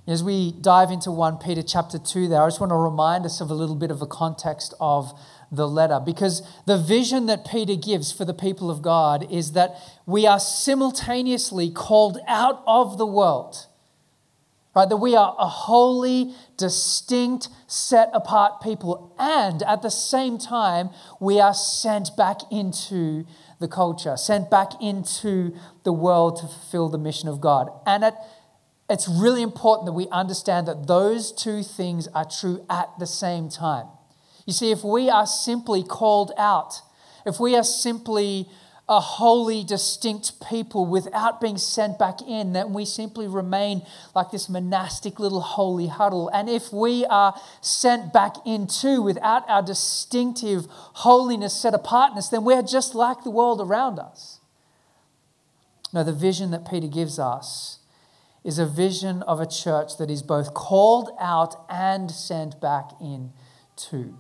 As 0.07 0.23
we 0.23 0.53
dive 0.53 0.91
into 0.91 1.11
1 1.11 1.38
Peter 1.38 1.62
chapter 1.62 1.99
2 1.99 2.29
there, 2.29 2.43
I 2.43 2.47
just 2.47 2.61
want 2.61 2.71
to 2.71 2.76
remind 2.76 3.26
us 3.26 3.41
of 3.41 3.50
a 3.50 3.55
little 3.55 3.75
bit 3.75 3.91
of 3.91 3.99
the 3.99 4.07
context 4.07 4.73
of 4.81 5.12
the 5.50 5.69
letter 5.69 6.00
because 6.05 6.43
the 6.67 6.79
vision 6.79 7.26
that 7.26 7.47
Peter 7.47 7.76
gives 7.76 8.12
for 8.12 8.25
the 8.25 8.35
people 8.35 8.71
of 8.71 8.83
God 8.83 9.31
is 9.31 9.53
that 9.53 9.76
we 10.05 10.26
are 10.26 10.41
simultaneously 10.41 11.71
called 11.71 12.19
out 12.26 12.62
of 12.67 12.99
the 12.99 13.07
world. 13.07 13.67
Right, 14.75 14.88
that 14.91 14.99
we 14.99 15.17
are 15.17 15.35
a 15.38 15.47
holy, 15.47 16.35
distinct, 16.59 17.49
set 17.67 18.11
apart 18.12 18.61
people, 18.61 19.15
and 19.19 19.62
at 19.62 19.81
the 19.81 19.88
same 19.88 20.37
time, 20.37 20.91
we 21.19 21.41
are 21.41 21.55
sent 21.55 22.15
back 22.15 22.41
into 22.50 23.25
the 23.59 23.69
culture, 23.69 24.19
sent 24.19 24.50
back 24.50 24.73
into 24.83 25.57
the 25.85 25.95
world 25.95 26.37
to 26.41 26.43
fulfill 26.43 26.91
the 26.91 26.99
mission 26.99 27.26
of 27.26 27.41
God. 27.41 27.71
And 27.87 28.05
at 28.05 28.19
it's 28.88 29.09
really 29.09 29.43
important 29.43 29.87
that 29.87 29.93
we 29.93 30.09
understand 30.09 30.69
that 30.69 30.87
those 30.87 31.33
two 31.33 31.62
things 31.62 32.07
are 32.09 32.25
true 32.25 32.65
at 32.71 32.88
the 32.99 33.07
same 33.07 33.49
time. 33.49 33.87
You 34.47 34.53
see, 34.53 34.71
if 34.71 34.85
we 34.85 35.11
are 35.11 35.26
simply 35.26 35.83
called 35.83 36.33
out, 36.38 36.81
if 37.26 37.38
we 37.41 37.57
are 37.57 37.65
simply 37.65 38.49
a 38.88 39.00
holy, 39.00 39.65
distinct 39.65 40.41
people 40.49 40.87
without 40.87 41.41
being 41.41 41.59
sent 41.59 41.99
back 41.99 42.23
in, 42.23 42.53
then 42.53 42.73
we 42.73 42.85
simply 42.85 43.26
remain 43.26 43.83
like 44.15 44.31
this 44.31 44.49
monastic 44.49 45.19
little 45.19 45.41
holy 45.41 45.88
huddle. 45.88 46.29
And 46.29 46.49
if 46.49 46.73
we 46.73 47.05
are 47.07 47.35
sent 47.61 48.12
back 48.12 48.37
into 48.47 49.03
without 49.03 49.43
our 49.49 49.61
distinctive 49.61 50.67
holiness, 50.71 51.53
set 51.53 51.75
apartness, 51.75 52.29
then 52.29 52.45
we're 52.45 52.62
just 52.62 52.95
like 52.95 53.25
the 53.25 53.31
world 53.31 53.61
around 53.61 53.99
us. 53.99 54.38
No, 55.93 56.05
the 56.05 56.12
vision 56.12 56.53
that 56.53 56.71
Peter 56.71 56.87
gives 56.87 57.19
us 57.19 57.81
is 58.45 58.61
a 58.61 58.67
vision 58.67 59.23
of 59.23 59.41
a 59.41 59.47
church 59.47 59.97
that 59.99 60.11
is 60.11 60.23
both 60.23 60.55
called 60.55 61.11
out 61.19 61.57
and 61.69 62.09
sent 62.09 62.61
back 62.61 62.91
in 63.00 63.33
too. 63.75 64.17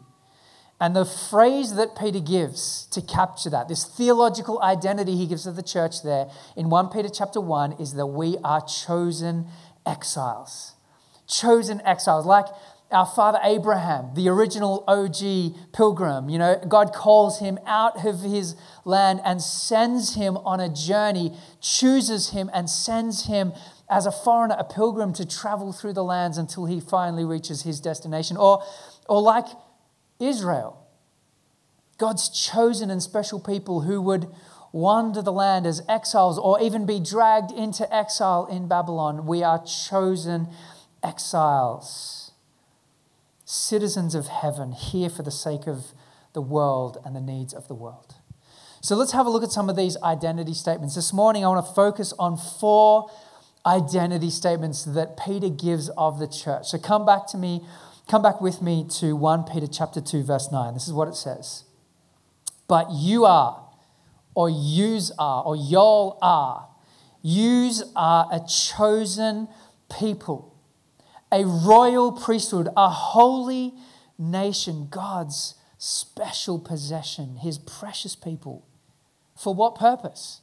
And 0.80 0.94
the 0.94 1.06
phrase 1.06 1.74
that 1.76 1.96
Peter 1.98 2.20
gives 2.20 2.86
to 2.90 3.00
capture 3.00 3.48
that, 3.50 3.68
this 3.68 3.84
theological 3.84 4.60
identity 4.62 5.16
he 5.16 5.26
gives 5.26 5.44
to 5.44 5.52
the 5.52 5.62
church 5.62 6.02
there 6.02 6.28
in 6.54 6.68
1 6.68 6.90
Peter 6.90 7.08
chapter 7.08 7.40
1 7.40 7.72
is 7.80 7.94
that 7.94 8.06
we 8.06 8.36
are 8.44 8.60
chosen 8.60 9.46
exiles. 9.86 10.74
Chosen 11.26 11.80
exiles. 11.80 12.26
Like 12.26 12.46
our 12.90 13.06
father 13.06 13.40
Abraham, 13.42 14.10
the 14.14 14.28
original 14.28 14.84
OG 14.86 15.72
pilgrim, 15.72 16.28
you 16.28 16.38
know, 16.38 16.62
God 16.68 16.92
calls 16.92 17.40
him 17.40 17.58
out 17.66 18.04
of 18.04 18.20
his 18.20 18.54
land 18.84 19.20
and 19.24 19.40
sends 19.40 20.14
him 20.14 20.36
on 20.38 20.60
a 20.60 20.68
journey, 20.68 21.32
chooses 21.62 22.30
him 22.30 22.50
and 22.52 22.68
sends 22.68 23.26
him 23.26 23.54
as 23.88 24.04
a 24.04 24.12
foreigner, 24.12 24.56
a 24.58 24.64
pilgrim 24.64 25.14
to 25.14 25.24
travel 25.24 25.72
through 25.72 25.94
the 25.94 26.04
lands 26.04 26.36
until 26.36 26.66
he 26.66 26.80
finally 26.80 27.24
reaches 27.24 27.62
his 27.62 27.80
destination. 27.80 28.36
Or, 28.36 28.62
or 29.08 29.22
like 29.22 29.46
Israel. 30.18 30.86
God's 31.98 32.28
chosen 32.28 32.90
and 32.90 33.02
special 33.02 33.40
people 33.40 33.82
who 33.82 34.00
would 34.02 34.28
wander 34.72 35.22
the 35.22 35.32
land 35.32 35.66
as 35.66 35.82
exiles 35.88 36.38
or 36.38 36.60
even 36.60 36.84
be 36.84 37.00
dragged 37.00 37.50
into 37.50 37.92
exile 37.94 38.46
in 38.46 38.68
Babylon. 38.68 39.26
We 39.26 39.42
are 39.42 39.64
chosen 39.64 40.48
exiles, 41.02 42.32
citizens 43.44 44.14
of 44.14 44.26
heaven, 44.26 44.72
here 44.72 45.08
for 45.08 45.22
the 45.22 45.30
sake 45.30 45.66
of 45.66 45.92
the 46.34 46.42
world 46.42 46.98
and 47.04 47.16
the 47.16 47.20
needs 47.20 47.54
of 47.54 47.68
the 47.68 47.74
world. 47.74 48.16
So 48.82 48.94
let's 48.94 49.12
have 49.12 49.26
a 49.26 49.30
look 49.30 49.42
at 49.42 49.50
some 49.50 49.70
of 49.70 49.76
these 49.76 49.96
identity 50.02 50.52
statements. 50.52 50.94
This 50.94 51.12
morning, 51.12 51.44
I 51.44 51.48
want 51.48 51.66
to 51.66 51.72
focus 51.72 52.12
on 52.18 52.36
four 52.36 53.10
identity 53.64 54.30
statements 54.30 54.84
that 54.84 55.16
Peter 55.16 55.48
gives 55.48 55.88
of 55.96 56.18
the 56.18 56.28
church. 56.28 56.68
So 56.68 56.78
come 56.78 57.06
back 57.06 57.26
to 57.28 57.38
me 57.38 57.64
Come 58.08 58.22
back 58.22 58.40
with 58.40 58.62
me 58.62 58.86
to 59.00 59.16
1 59.16 59.44
Peter 59.44 59.66
chapter 59.66 60.00
2 60.00 60.22
verse 60.22 60.52
9. 60.52 60.74
This 60.74 60.86
is 60.86 60.92
what 60.92 61.08
it 61.08 61.16
says. 61.16 61.64
But 62.68 62.92
you 62.92 63.24
are 63.24 63.64
or 64.32 64.48
yous 64.48 65.10
are 65.18 65.42
or 65.42 65.56
y'all 65.56 66.16
are 66.22 66.68
yous 67.20 67.82
are 67.96 68.28
a 68.30 68.40
chosen 68.46 69.48
people, 69.90 70.54
a 71.32 71.44
royal 71.44 72.12
priesthood, 72.12 72.68
a 72.76 72.88
holy 72.88 73.74
nation, 74.16 74.86
God's 74.88 75.56
special 75.76 76.60
possession, 76.60 77.36
his 77.36 77.58
precious 77.58 78.14
people. 78.14 78.64
For 79.34 79.52
what 79.52 79.74
purpose? 79.74 80.42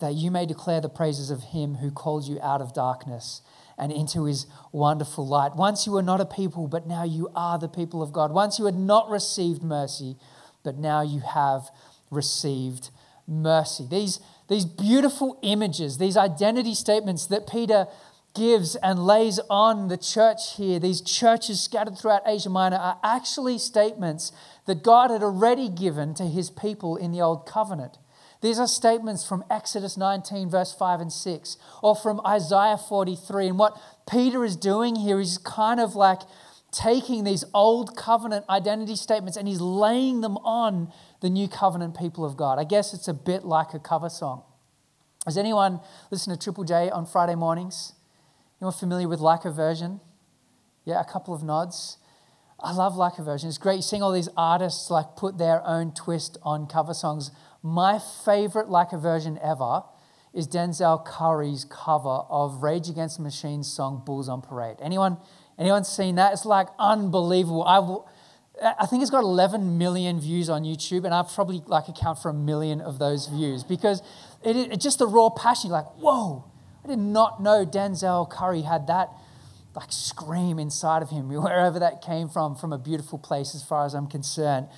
That 0.00 0.14
you 0.14 0.30
may 0.30 0.46
declare 0.46 0.80
the 0.80 0.88
praises 0.88 1.30
of 1.30 1.42
him 1.44 1.76
who 1.76 1.90
called 1.90 2.26
you 2.26 2.40
out 2.40 2.62
of 2.62 2.72
darkness 2.72 3.42
and 3.82 3.90
into 3.90 4.26
his 4.26 4.46
wonderful 4.70 5.26
light. 5.26 5.56
Once 5.56 5.86
you 5.86 5.92
were 5.92 6.04
not 6.04 6.20
a 6.20 6.24
people, 6.24 6.68
but 6.68 6.86
now 6.86 7.02
you 7.02 7.28
are 7.34 7.58
the 7.58 7.68
people 7.68 8.00
of 8.00 8.12
God. 8.12 8.30
Once 8.30 8.56
you 8.56 8.66
had 8.66 8.76
not 8.76 9.10
received 9.10 9.60
mercy, 9.60 10.14
but 10.62 10.78
now 10.78 11.02
you 11.02 11.18
have 11.18 11.68
received 12.08 12.90
mercy. 13.26 13.84
These, 13.90 14.20
these 14.48 14.64
beautiful 14.64 15.36
images, 15.42 15.98
these 15.98 16.16
identity 16.16 16.76
statements 16.76 17.26
that 17.26 17.48
Peter 17.48 17.88
gives 18.36 18.76
and 18.76 19.04
lays 19.04 19.40
on 19.50 19.88
the 19.88 19.96
church 19.96 20.54
here, 20.54 20.78
these 20.78 21.00
churches 21.00 21.60
scattered 21.60 21.98
throughout 21.98 22.22
Asia 22.24 22.50
Minor, 22.50 22.76
are 22.76 23.00
actually 23.02 23.58
statements 23.58 24.30
that 24.66 24.84
God 24.84 25.10
had 25.10 25.24
already 25.24 25.68
given 25.68 26.14
to 26.14 26.28
his 26.28 26.50
people 26.50 26.96
in 26.96 27.10
the 27.10 27.20
Old 27.20 27.46
Covenant. 27.46 27.98
These 28.42 28.58
are 28.58 28.66
statements 28.66 29.24
from 29.24 29.44
Exodus 29.48 29.96
19, 29.96 30.50
verse 30.50 30.74
5 30.74 31.00
and 31.00 31.12
6, 31.12 31.56
or 31.80 31.94
from 31.94 32.20
Isaiah 32.26 32.76
43. 32.76 33.48
And 33.48 33.58
what 33.58 33.80
Peter 34.10 34.44
is 34.44 34.56
doing 34.56 34.96
here 34.96 35.20
is 35.20 35.38
kind 35.38 35.78
of 35.78 35.94
like 35.94 36.20
taking 36.72 37.22
these 37.22 37.44
old 37.54 37.96
covenant 37.96 38.44
identity 38.48 38.96
statements 38.96 39.36
and 39.36 39.46
he's 39.46 39.60
laying 39.60 40.22
them 40.22 40.38
on 40.38 40.92
the 41.20 41.30
new 41.30 41.46
covenant 41.46 41.96
people 41.96 42.24
of 42.24 42.36
God. 42.36 42.58
I 42.58 42.64
guess 42.64 42.92
it's 42.92 43.06
a 43.06 43.14
bit 43.14 43.44
like 43.44 43.74
a 43.74 43.78
cover 43.78 44.08
song. 44.08 44.42
Has 45.24 45.38
anyone 45.38 45.80
listened 46.10 46.38
to 46.38 46.44
Triple 46.44 46.64
J 46.64 46.90
on 46.90 47.06
Friday 47.06 47.36
mornings? 47.36 47.92
Anyone 48.60 48.72
familiar 48.72 49.06
with 49.06 49.20
Like 49.20 49.44
a 49.44 49.52
Version? 49.52 50.00
Yeah, 50.84 51.00
a 51.00 51.04
couple 51.04 51.32
of 51.32 51.44
nods. 51.44 51.98
I 52.62 52.72
love 52.72 52.96
Like 52.96 53.18
a 53.18 53.22
Version. 53.24 53.48
It's 53.48 53.58
great. 53.58 53.82
Seeing 53.82 54.02
all 54.02 54.12
these 54.12 54.28
artists 54.36 54.88
like 54.88 55.16
put 55.16 55.36
their 55.36 55.66
own 55.66 55.92
twist 55.92 56.38
on 56.42 56.66
cover 56.66 56.94
songs. 56.94 57.32
My 57.62 57.98
favorite 58.24 58.68
like 58.68 58.92
a 58.92 58.98
version 58.98 59.38
ever 59.42 59.82
is 60.32 60.46
Denzel 60.46 61.04
Curry's 61.04 61.64
cover 61.64 62.22
of 62.30 62.62
Rage 62.62 62.88
Against 62.88 63.18
the 63.18 63.24
Machine's 63.24 63.70
song 63.70 64.02
Bulls 64.06 64.28
on 64.28 64.42
Parade. 64.42 64.76
Anyone, 64.80 65.18
anyone 65.58 65.84
seen 65.84 66.14
that? 66.14 66.32
It's 66.32 66.44
like 66.44 66.68
unbelievable. 66.78 67.64
I, 67.64 68.74
I 68.78 68.86
think 68.86 69.02
it's 69.02 69.10
got 69.10 69.24
11 69.24 69.76
million 69.76 70.20
views 70.20 70.48
on 70.48 70.62
YouTube, 70.62 71.04
and 71.04 71.12
I 71.12 71.22
probably 71.22 71.62
like 71.66 71.88
account 71.88 72.20
for 72.20 72.30
a 72.30 72.34
million 72.34 72.80
of 72.80 72.98
those 72.98 73.26
views 73.26 73.64
because 73.64 74.02
it, 74.44 74.56
it 74.56 74.80
just 74.80 74.98
the 74.98 75.06
raw 75.06 75.30
passion. 75.30 75.70
You're 75.70 75.78
like, 75.78 75.92
whoa! 75.96 76.44
I 76.84 76.88
did 76.88 76.98
not 76.98 77.42
know 77.42 77.66
Denzel 77.66 78.28
Curry 78.30 78.62
had 78.62 78.86
that 78.86 79.10
like 79.74 79.92
scream 79.92 80.58
inside 80.58 81.02
of 81.02 81.10
him, 81.10 81.28
wherever 81.42 81.78
that 81.78 82.02
came 82.02 82.28
from, 82.28 82.54
from 82.54 82.72
a 82.72 82.78
beautiful 82.78 83.18
place 83.18 83.54
as 83.54 83.62
far 83.62 83.84
as 83.84 83.94
I'm 83.94 84.06
concerned. 84.06 84.68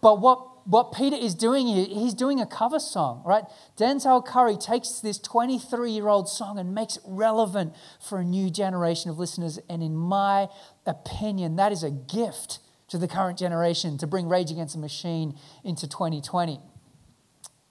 But 0.00 0.20
what 0.20 0.54
what 0.66 0.92
Peter 0.92 1.16
is 1.16 1.34
doing 1.34 1.66
here, 1.66 1.84
he's 1.84 2.14
doing 2.14 2.40
a 2.40 2.46
cover 2.46 2.78
song, 2.78 3.22
right? 3.24 3.44
Denzel 3.76 4.24
Curry 4.24 4.56
takes 4.56 5.00
this 5.00 5.18
23 5.18 5.90
year 5.90 6.08
old 6.08 6.28
song 6.28 6.58
and 6.58 6.74
makes 6.74 6.96
it 6.96 7.02
relevant 7.06 7.74
for 8.00 8.18
a 8.18 8.24
new 8.24 8.50
generation 8.50 9.10
of 9.10 9.18
listeners. 9.18 9.58
And 9.68 9.82
in 9.82 9.94
my 9.94 10.48
opinion, 10.86 11.56
that 11.56 11.70
is 11.70 11.82
a 11.82 11.90
gift 11.90 12.60
to 12.88 12.98
the 12.98 13.08
current 13.08 13.38
generation 13.38 13.98
to 13.98 14.06
bring 14.06 14.28
Rage 14.28 14.50
Against 14.50 14.74
the 14.74 14.80
Machine 14.80 15.34
into 15.64 15.86
2020. 15.86 16.60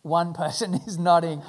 One 0.03 0.33
person 0.33 0.73
is 0.87 0.97
nodding. 0.97 1.41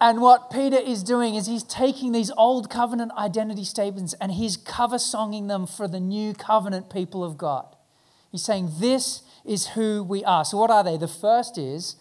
And 0.00 0.20
what 0.20 0.50
Peter 0.50 0.78
is 0.78 1.02
doing 1.02 1.34
is 1.34 1.46
he's 1.46 1.64
taking 1.64 2.12
these 2.12 2.30
old 2.32 2.70
covenant 2.70 3.12
identity 3.18 3.64
statements 3.64 4.14
and 4.20 4.32
he's 4.32 4.56
cover 4.56 4.96
songing 4.96 5.48
them 5.48 5.66
for 5.66 5.88
the 5.88 5.98
new 5.98 6.34
covenant 6.34 6.88
people 6.88 7.24
of 7.24 7.36
God. 7.36 7.74
He's 8.30 8.44
saying, 8.44 8.70
This 8.78 9.22
is 9.44 9.68
who 9.68 10.04
we 10.04 10.24
are. 10.24 10.44
So, 10.44 10.58
what 10.58 10.70
are 10.70 10.84
they? 10.84 10.96
The 10.96 11.08
first 11.08 11.58
is 11.58 11.96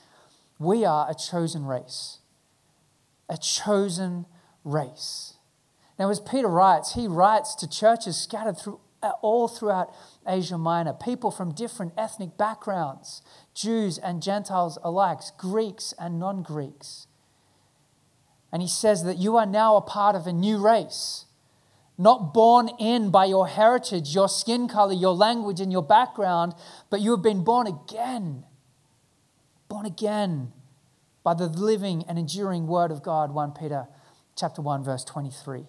we 0.60 0.86
are 0.86 1.10
a 1.10 1.16
chosen 1.16 1.66
race. 1.66 2.20
A 3.30 3.38
chosen 3.38 4.25
race. 4.63 5.34
Now, 5.98 6.12
as 6.12 6.20
Peter 6.20 6.48
writes, 6.48 6.94
he 6.94 7.08
writes 7.08 7.56
to 7.56 7.70
churches 7.70 8.18
scattered 8.18 8.58
through, 8.58 8.80
uh, 9.01 9.13
all 9.22 9.48
throughout 9.48 9.94
Asia 10.27 10.58
Minor, 10.58 10.94
people 10.94 11.32
from 11.32 11.54
different 11.54 11.94
ethnic 11.98 12.38
backgrounds, 12.38 13.24
Jews 13.56 13.98
and 13.98 14.22
Gentiles 14.22 14.77
alike, 14.84 15.20
Greeks 15.38 15.94
and 15.98 16.20
non 16.20 16.44
Greeks. 16.44 17.07
And 18.51 18.62
he 18.62 18.68
says 18.68 19.04
that 19.04 19.18
you 19.18 19.38
are 19.38 19.46
now 19.46 19.75
a 19.75 19.82
part 19.82 20.16
of 20.16 20.25
a 20.25 20.34
new 20.34 20.58
race 20.58 21.25
not 21.98 22.34
born 22.34 22.70
in 22.80 23.10
by 23.10 23.25
your 23.25 23.48
heritage, 23.48 24.13
your 24.13 24.30
skin 24.30 24.68
color, 24.68 24.94
your 24.94 25.16
language, 25.16 25.60
and 25.60 25.72
your 25.72 25.82
background, 25.82 26.54
but 26.89 27.01
you 27.01 27.12
have 27.12 27.24
been 27.24 27.44
born 27.44 27.66
again. 27.66 28.44
Born 29.68 29.86
again 29.86 30.54
by 31.24 31.34
the 31.34 31.48
living 31.48 32.06
and 32.08 32.20
enduring 32.20 32.68
word 32.68 32.92
of 32.92 33.01
God, 33.01 33.34
1 33.34 33.51
Peter 33.51 33.88
chapter 34.36 34.62
1 34.62 34.84
verse 34.84 35.04
23. 35.04 35.66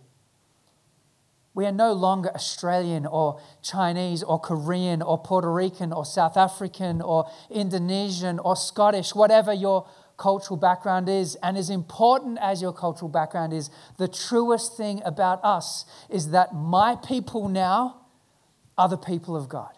We 1.55 1.67
are 1.67 1.73
no 1.73 1.93
longer 1.93 2.31
Australian 2.33 3.07
or 3.07 3.41
Chinese 3.63 4.23
or 4.23 4.39
Korean 4.39 5.03
or 5.03 5.19
Puerto 5.19 5.51
Rican 5.51 5.93
or 5.93 6.05
South 6.05 6.37
African 6.37 7.01
or 7.01 7.29
Indonesian 7.51 8.39
or 8.39 8.55
Scottish, 8.55 9.15
whatever 9.15 9.53
your 9.53 9.89
cultural 10.19 10.59
background 10.59 11.09
is, 11.09 11.37
and 11.43 11.57
as 11.57 11.71
important 11.71 12.39
as 12.43 12.61
your 12.61 12.73
cultural 12.73 13.09
background 13.09 13.55
is, 13.55 13.71
the 13.97 14.09
truest 14.09 14.77
thing 14.77 15.01
about 15.05 15.43
us 15.43 15.87
is 16.11 16.31
that 16.31 16.55
my 16.55 16.97
people 16.97 17.49
now 17.49 18.03
are 18.77 18.89
the 18.89 18.99
people 18.99 19.35
of 19.35 19.49
God. 19.49 19.73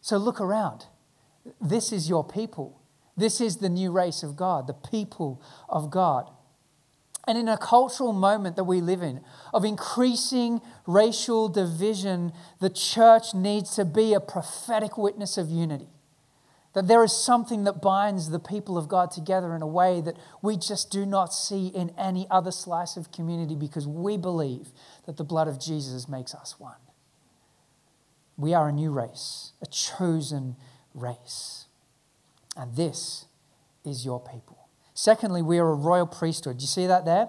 So 0.00 0.16
look 0.16 0.40
around. 0.40 0.86
This 1.60 1.92
is 1.92 2.08
your 2.08 2.24
people. 2.24 2.80
This 3.16 3.40
is 3.40 3.58
the 3.58 3.68
new 3.68 3.92
race 3.92 4.22
of 4.22 4.34
God, 4.34 4.66
the 4.66 4.74
people 4.74 5.40
of 5.68 5.90
God. 5.90 6.30
And 7.26 7.38
in 7.38 7.48
a 7.48 7.56
cultural 7.56 8.12
moment 8.12 8.56
that 8.56 8.64
we 8.64 8.80
live 8.80 9.02
in, 9.02 9.20
of 9.52 9.64
increasing 9.64 10.60
racial 10.86 11.48
division, 11.48 12.32
the 12.60 12.68
church 12.68 13.34
needs 13.34 13.76
to 13.76 13.84
be 13.84 14.12
a 14.14 14.20
prophetic 14.20 14.98
witness 14.98 15.38
of 15.38 15.48
unity. 15.48 15.93
That 16.74 16.88
there 16.88 17.04
is 17.04 17.12
something 17.12 17.64
that 17.64 17.80
binds 17.80 18.30
the 18.30 18.40
people 18.40 18.76
of 18.76 18.88
God 18.88 19.10
together 19.10 19.54
in 19.54 19.62
a 19.62 19.66
way 19.66 20.00
that 20.00 20.16
we 20.42 20.56
just 20.56 20.90
do 20.90 21.06
not 21.06 21.32
see 21.32 21.68
in 21.68 21.92
any 21.96 22.26
other 22.30 22.50
slice 22.50 22.96
of 22.96 23.12
community 23.12 23.54
because 23.54 23.86
we 23.86 24.16
believe 24.16 24.68
that 25.06 25.16
the 25.16 25.24
blood 25.24 25.46
of 25.46 25.60
Jesus 25.60 26.08
makes 26.08 26.34
us 26.34 26.56
one. 26.58 26.76
We 28.36 28.54
are 28.54 28.68
a 28.68 28.72
new 28.72 28.90
race, 28.90 29.52
a 29.62 29.66
chosen 29.66 30.56
race. 30.94 31.66
And 32.56 32.74
this 32.74 33.26
is 33.84 34.04
your 34.04 34.20
people. 34.20 34.68
Secondly, 34.94 35.42
we 35.42 35.58
are 35.58 35.70
a 35.70 35.74
royal 35.74 36.06
priesthood. 36.06 36.58
Do 36.58 36.62
you 36.62 36.68
see 36.68 36.86
that 36.86 37.04
there? 37.04 37.28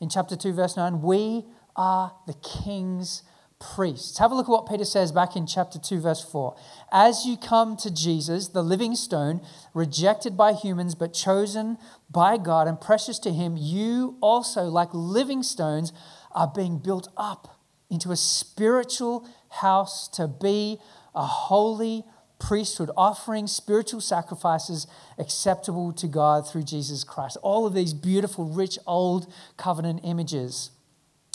In 0.00 0.08
chapter 0.08 0.36
2, 0.36 0.52
verse 0.52 0.76
9, 0.76 1.02
we 1.02 1.44
are 1.74 2.14
the 2.26 2.34
king's 2.34 3.22
priests. 3.58 4.18
Have 4.18 4.32
a 4.32 4.34
look 4.34 4.46
at 4.46 4.50
what 4.50 4.68
Peter 4.68 4.84
says 4.84 5.12
back 5.12 5.36
in 5.36 5.46
chapter 5.46 5.78
2, 5.78 6.00
verse 6.00 6.22
4. 6.22 6.56
As 6.92 7.24
you 7.24 7.36
come 7.36 7.76
to 7.78 7.92
Jesus, 7.92 8.48
the 8.48 8.62
living 8.62 8.94
stone, 8.94 9.40
rejected 9.74 10.36
by 10.36 10.52
humans 10.52 10.94
but 10.94 11.14
chosen 11.14 11.78
by 12.10 12.36
God 12.36 12.68
and 12.68 12.80
precious 12.80 13.18
to 13.20 13.32
Him, 13.32 13.56
you 13.56 14.16
also, 14.20 14.64
like 14.64 14.90
living 14.92 15.42
stones, 15.42 15.92
are 16.32 16.50
being 16.54 16.78
built 16.78 17.08
up 17.16 17.60
into 17.90 18.10
a 18.10 18.16
spiritual 18.16 19.26
house 19.48 20.08
to 20.08 20.28
be 20.28 20.78
a 21.14 21.24
holy 21.24 22.04
priesthood, 22.38 22.90
offering 22.96 23.46
spiritual 23.46 24.00
sacrifices 24.00 24.86
acceptable 25.18 25.92
to 25.94 26.06
God 26.06 26.48
through 26.48 26.64
Jesus 26.64 27.04
Christ. 27.04 27.38
All 27.42 27.66
of 27.66 27.72
these 27.72 27.94
beautiful, 27.94 28.44
rich, 28.44 28.78
old 28.86 29.32
covenant 29.56 30.00
images. 30.04 30.70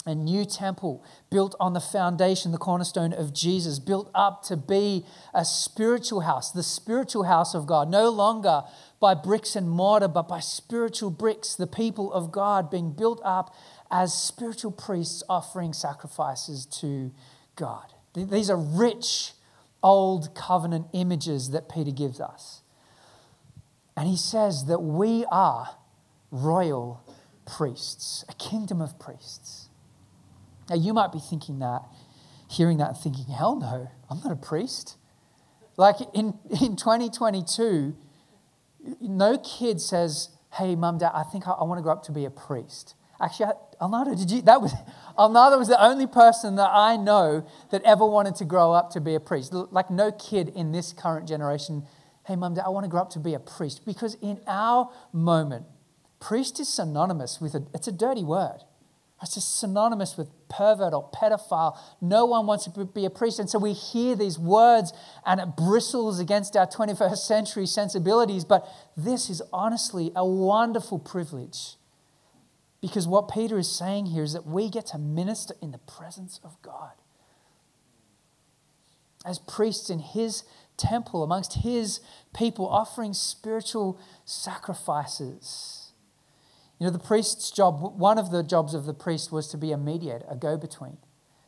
A 0.04 0.14
new 0.16 0.44
temple 0.44 1.04
built 1.30 1.54
on 1.60 1.74
the 1.74 1.80
foundation, 1.80 2.50
the 2.50 2.58
cornerstone 2.58 3.12
of 3.12 3.32
Jesus, 3.32 3.78
built 3.78 4.10
up 4.14 4.42
to 4.44 4.56
be 4.56 5.06
a 5.32 5.44
spiritual 5.44 6.22
house, 6.22 6.50
the 6.50 6.64
spiritual 6.64 7.24
house 7.24 7.54
of 7.54 7.66
God, 7.66 7.88
no 7.88 8.08
longer 8.10 8.62
by 8.98 9.14
bricks 9.14 9.54
and 9.54 9.70
mortar, 9.70 10.08
but 10.08 10.26
by 10.26 10.40
spiritual 10.40 11.10
bricks, 11.10 11.54
the 11.54 11.68
people 11.68 12.12
of 12.12 12.32
God 12.32 12.68
being 12.68 12.92
built 12.92 13.20
up 13.24 13.54
as 13.92 14.12
spiritual 14.12 14.72
priests 14.72 15.22
offering 15.28 15.72
sacrifices 15.72 16.66
to 16.66 17.12
God. 17.54 17.92
These 18.14 18.50
are 18.50 18.56
rich 18.56 19.32
old 19.82 20.34
covenant 20.34 20.86
images 20.92 21.50
that 21.50 21.68
Peter 21.68 21.90
gives 21.90 22.20
us. 22.20 22.62
And 23.96 24.08
he 24.08 24.16
says 24.16 24.66
that 24.66 24.80
we 24.80 25.24
are 25.30 25.76
royal 26.30 27.04
priests, 27.46 28.24
a 28.28 28.34
kingdom 28.34 28.80
of 28.80 28.98
priests. 28.98 29.61
Now, 30.72 30.78
you 30.78 30.94
might 30.94 31.12
be 31.12 31.18
thinking 31.18 31.58
that, 31.58 31.82
hearing 32.48 32.78
that, 32.78 32.96
thinking, 32.96 33.26
hell 33.26 33.56
no, 33.56 33.90
I'm 34.08 34.20
not 34.20 34.32
a 34.32 34.36
priest. 34.36 34.96
Like 35.76 35.96
in, 36.14 36.38
in 36.62 36.76
2022, 36.76 37.94
no 39.02 39.36
kid 39.36 39.82
says, 39.82 40.30
hey, 40.54 40.74
mum, 40.74 40.96
dad, 40.96 41.10
I 41.12 41.24
think 41.24 41.46
I, 41.46 41.50
I 41.50 41.64
want 41.64 41.76
to 41.76 41.82
grow 41.82 41.92
up 41.92 42.02
to 42.04 42.12
be 42.12 42.24
a 42.24 42.30
priest. 42.30 42.94
Actually, 43.20 43.52
Arnaldo, 43.82 44.14
did 44.14 44.30
you? 44.30 44.40
That 44.40 44.62
was 44.62 44.72
Arnaldo 45.18 45.58
was 45.58 45.68
the 45.68 45.80
only 45.84 46.06
person 46.06 46.56
that 46.56 46.70
I 46.72 46.96
know 46.96 47.46
that 47.70 47.82
ever 47.82 48.06
wanted 48.06 48.36
to 48.36 48.46
grow 48.46 48.72
up 48.72 48.92
to 48.92 49.00
be 49.00 49.14
a 49.14 49.20
priest. 49.20 49.52
Like 49.52 49.90
no 49.90 50.10
kid 50.10 50.48
in 50.56 50.72
this 50.72 50.94
current 50.94 51.28
generation. 51.28 51.82
Hey, 52.26 52.34
mum, 52.34 52.54
dad, 52.54 52.64
I 52.64 52.70
want 52.70 52.84
to 52.84 52.90
grow 52.90 53.02
up 53.02 53.10
to 53.10 53.18
be 53.18 53.34
a 53.34 53.38
priest 53.38 53.84
because 53.84 54.14
in 54.22 54.40
our 54.46 54.90
moment, 55.12 55.66
priest 56.18 56.58
is 56.58 56.70
synonymous 56.70 57.42
with 57.42 57.54
a. 57.54 57.66
It's 57.74 57.88
a 57.88 57.92
dirty 57.92 58.24
word. 58.24 58.64
It's 59.22 59.34
just 59.34 59.60
synonymous 59.60 60.16
with 60.16 60.30
pervert 60.48 60.92
or 60.92 61.08
pedophile. 61.10 61.78
No 62.00 62.26
one 62.26 62.46
wants 62.46 62.64
to 62.64 62.84
be 62.84 63.04
a 63.04 63.10
priest. 63.10 63.38
And 63.38 63.48
so 63.48 63.58
we 63.58 63.72
hear 63.72 64.16
these 64.16 64.38
words 64.38 64.92
and 65.24 65.40
it 65.40 65.56
bristles 65.56 66.18
against 66.18 66.56
our 66.56 66.66
21st 66.66 67.18
century 67.18 67.66
sensibilities. 67.66 68.44
But 68.44 68.68
this 68.96 69.30
is 69.30 69.40
honestly 69.52 70.10
a 70.16 70.26
wonderful 70.26 70.98
privilege 70.98 71.76
because 72.80 73.06
what 73.06 73.28
Peter 73.32 73.58
is 73.58 73.70
saying 73.70 74.06
here 74.06 74.24
is 74.24 74.32
that 74.32 74.44
we 74.44 74.68
get 74.68 74.86
to 74.86 74.98
minister 74.98 75.54
in 75.62 75.70
the 75.70 75.78
presence 75.78 76.40
of 76.42 76.60
God. 76.60 76.90
As 79.24 79.38
priests 79.38 79.88
in 79.88 80.00
his 80.00 80.42
temple, 80.76 81.22
amongst 81.22 81.62
his 81.62 82.00
people, 82.34 82.66
offering 82.66 83.14
spiritual 83.14 84.00
sacrifices. 84.24 85.81
You 86.82 86.88
know, 86.88 86.94
the 86.94 86.98
priest's 86.98 87.52
job, 87.52 87.96
one 87.96 88.18
of 88.18 88.32
the 88.32 88.42
jobs 88.42 88.74
of 88.74 88.86
the 88.86 88.92
priest 88.92 89.30
was 89.30 89.46
to 89.50 89.56
be 89.56 89.70
a 89.70 89.76
mediator, 89.76 90.24
a 90.28 90.34
go 90.34 90.56
between, 90.56 90.96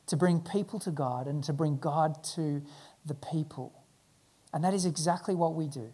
to 0.06 0.16
bring 0.16 0.38
people 0.38 0.78
to 0.78 0.92
God 0.92 1.26
and 1.26 1.42
to 1.42 1.52
bring 1.52 1.76
God 1.76 2.22
to 2.36 2.62
the 3.04 3.16
people. 3.16 3.72
And 4.52 4.62
that 4.62 4.72
is 4.72 4.86
exactly 4.86 5.34
what 5.34 5.56
we 5.56 5.66
do. 5.66 5.92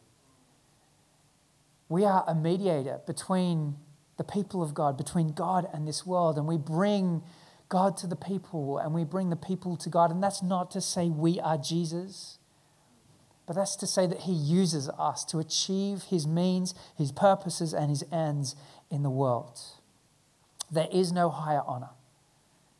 We 1.89 2.05
are 2.05 2.23
a 2.29 2.35
mediator 2.35 3.01
between 3.07 3.77
the 4.19 4.25
people 4.25 4.63
of 4.63 4.75
God, 4.75 4.99
between 4.99 5.33
God 5.33 5.67
and 5.73 5.89
this 5.89 6.05
world. 6.05 6.37
And 6.37 6.47
we 6.47 6.59
bring 6.59 7.23
God 7.71 7.97
to 7.97 8.07
the 8.07 8.17
people 8.17 8.77
and 8.77 8.93
we 8.93 9.05
bring 9.05 9.31
the 9.31 9.37
people 9.37 9.75
to 9.79 9.89
God. 9.89 10.11
And 10.11 10.23
that's 10.23 10.43
not 10.43 10.71
to 10.73 10.83
say 10.83 11.09
we 11.09 11.41
are 11.41 11.57
Jesus, 11.57 12.37
but 13.47 13.57
that's 13.57 13.75
to 13.77 13.87
say 13.87 14.07
that 14.07 14.21
He 14.21 14.35
uses 14.35 14.91
us 14.91 15.25
to 15.25 15.39
achieve 15.39 16.03
His 16.11 16.27
means, 16.27 16.75
His 16.99 17.11
purposes, 17.11 17.73
and 17.73 17.89
His 17.89 18.05
ends 18.13 18.55
in 18.91 19.03
the 19.03 19.11
world. 19.11 19.61
There 20.71 20.89
is 20.93 21.13
no 21.13 21.31
higher 21.31 21.63
honor 21.67 21.91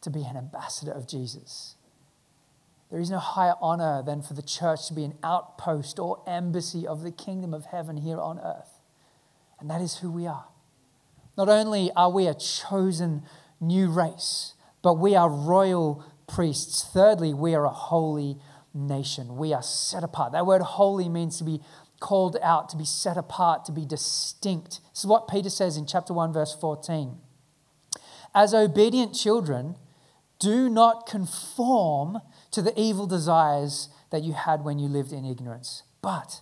to 0.03 0.11
be 0.11 0.23
an 0.23 0.37
ambassador 0.37 0.93
of 0.93 1.07
Jesus. 1.07 1.77
There 2.91 3.01
is 3.01 3.11
no 3.11 3.19
higher 3.19 3.55
honor 3.61 4.03
than 4.03 4.23
for 4.23 4.35
the 4.35 4.43
church 4.43 4.89
to 4.89 4.95
be 4.95 5.05
an 5.05 5.15
outpost 5.23 5.99
or 5.99 6.23
embassy 6.27 6.87
of 6.87 7.03
the 7.03 7.13
kingdom 7.13 7.55
of 7.55 7.67
heaven 7.67 7.97
here 7.97 8.21
on 8.21 8.41
earth. 8.41 8.81
And 9.61 9.71
that 9.71 9.81
is 9.81 9.99
who 9.99 10.11
we 10.11 10.27
are. 10.27 10.47
Not 11.37 11.49
only 11.49 11.91
are 11.95 12.11
we 12.11 12.27
a 12.27 12.35
chosen 12.35 13.23
new 13.61 13.89
race, 13.91 14.55
but 14.83 14.95
we 14.95 15.15
are 15.15 15.29
royal 15.29 16.05
priests. 16.27 16.89
Thirdly, 16.93 17.33
we 17.33 17.55
are 17.55 17.65
a 17.65 17.71
holy 17.71 18.39
nation. 18.75 19.37
We 19.37 19.53
are 19.53 19.63
set 19.63 20.03
apart. 20.03 20.33
That 20.33 20.47
word 20.47 20.63
holy 20.63 21.09
means 21.09 21.39
to 21.39 21.45
be 21.45 21.61
called 22.01 22.37
out, 22.43 22.69
to 22.71 22.77
be 22.77 22.85
set 22.85 23.17
apart, 23.17 23.65
to 23.67 23.73
be 23.73 23.85
distinct. 23.85 24.81
This 24.91 25.01
is 25.01 25.07
what 25.07 25.29
Peter 25.29 25.51
says 25.51 25.77
in 25.77 25.87
chapter 25.87 26.13
1, 26.13 26.33
verse 26.33 26.57
14. 26.59 27.19
As 28.35 28.55
obedient 28.55 29.15
children, 29.15 29.77
do 30.39 30.69
not 30.69 31.07
conform 31.07 32.21
to 32.51 32.63
the 32.63 32.79
evil 32.81 33.07
desires 33.07 33.91
that 34.11 34.23
you 34.23 34.33
had 34.33 34.65
when 34.65 34.79
you 34.79 34.89
lived 34.89 35.13
in 35.13 35.25
ignorance, 35.25 35.83
but 36.03 36.41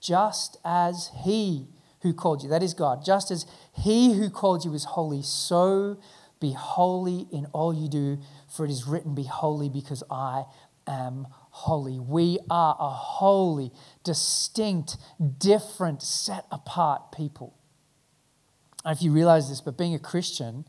just 0.00 0.58
as 0.64 1.10
He 1.24 1.68
who 2.06 2.12
called 2.12 2.42
you, 2.42 2.48
that 2.48 2.62
is 2.62 2.74
God, 2.74 3.04
just 3.04 3.30
as 3.30 3.46
he 3.74 4.14
who 4.14 4.30
called 4.30 4.64
you 4.64 4.72
is 4.74 4.84
holy, 4.84 5.22
so 5.22 5.98
be 6.40 6.52
holy 6.52 7.26
in 7.32 7.46
all 7.46 7.74
you 7.74 7.88
do, 7.88 8.18
for 8.48 8.64
it 8.64 8.70
is 8.70 8.86
written, 8.86 9.14
Be 9.14 9.24
holy 9.24 9.68
because 9.68 10.02
I 10.10 10.44
am 10.86 11.26
holy. 11.56 11.98
We 11.98 12.38
are 12.50 12.76
a 12.78 12.90
holy, 12.90 13.72
distinct, 14.04 14.98
different, 15.38 16.02
set 16.02 16.44
apart 16.52 17.12
people. 17.12 17.54
And 18.84 18.94
if 18.94 19.02
you 19.02 19.10
realize 19.10 19.48
this, 19.48 19.62
but 19.62 19.78
being 19.78 19.94
a 19.94 19.98
Christian 19.98 20.66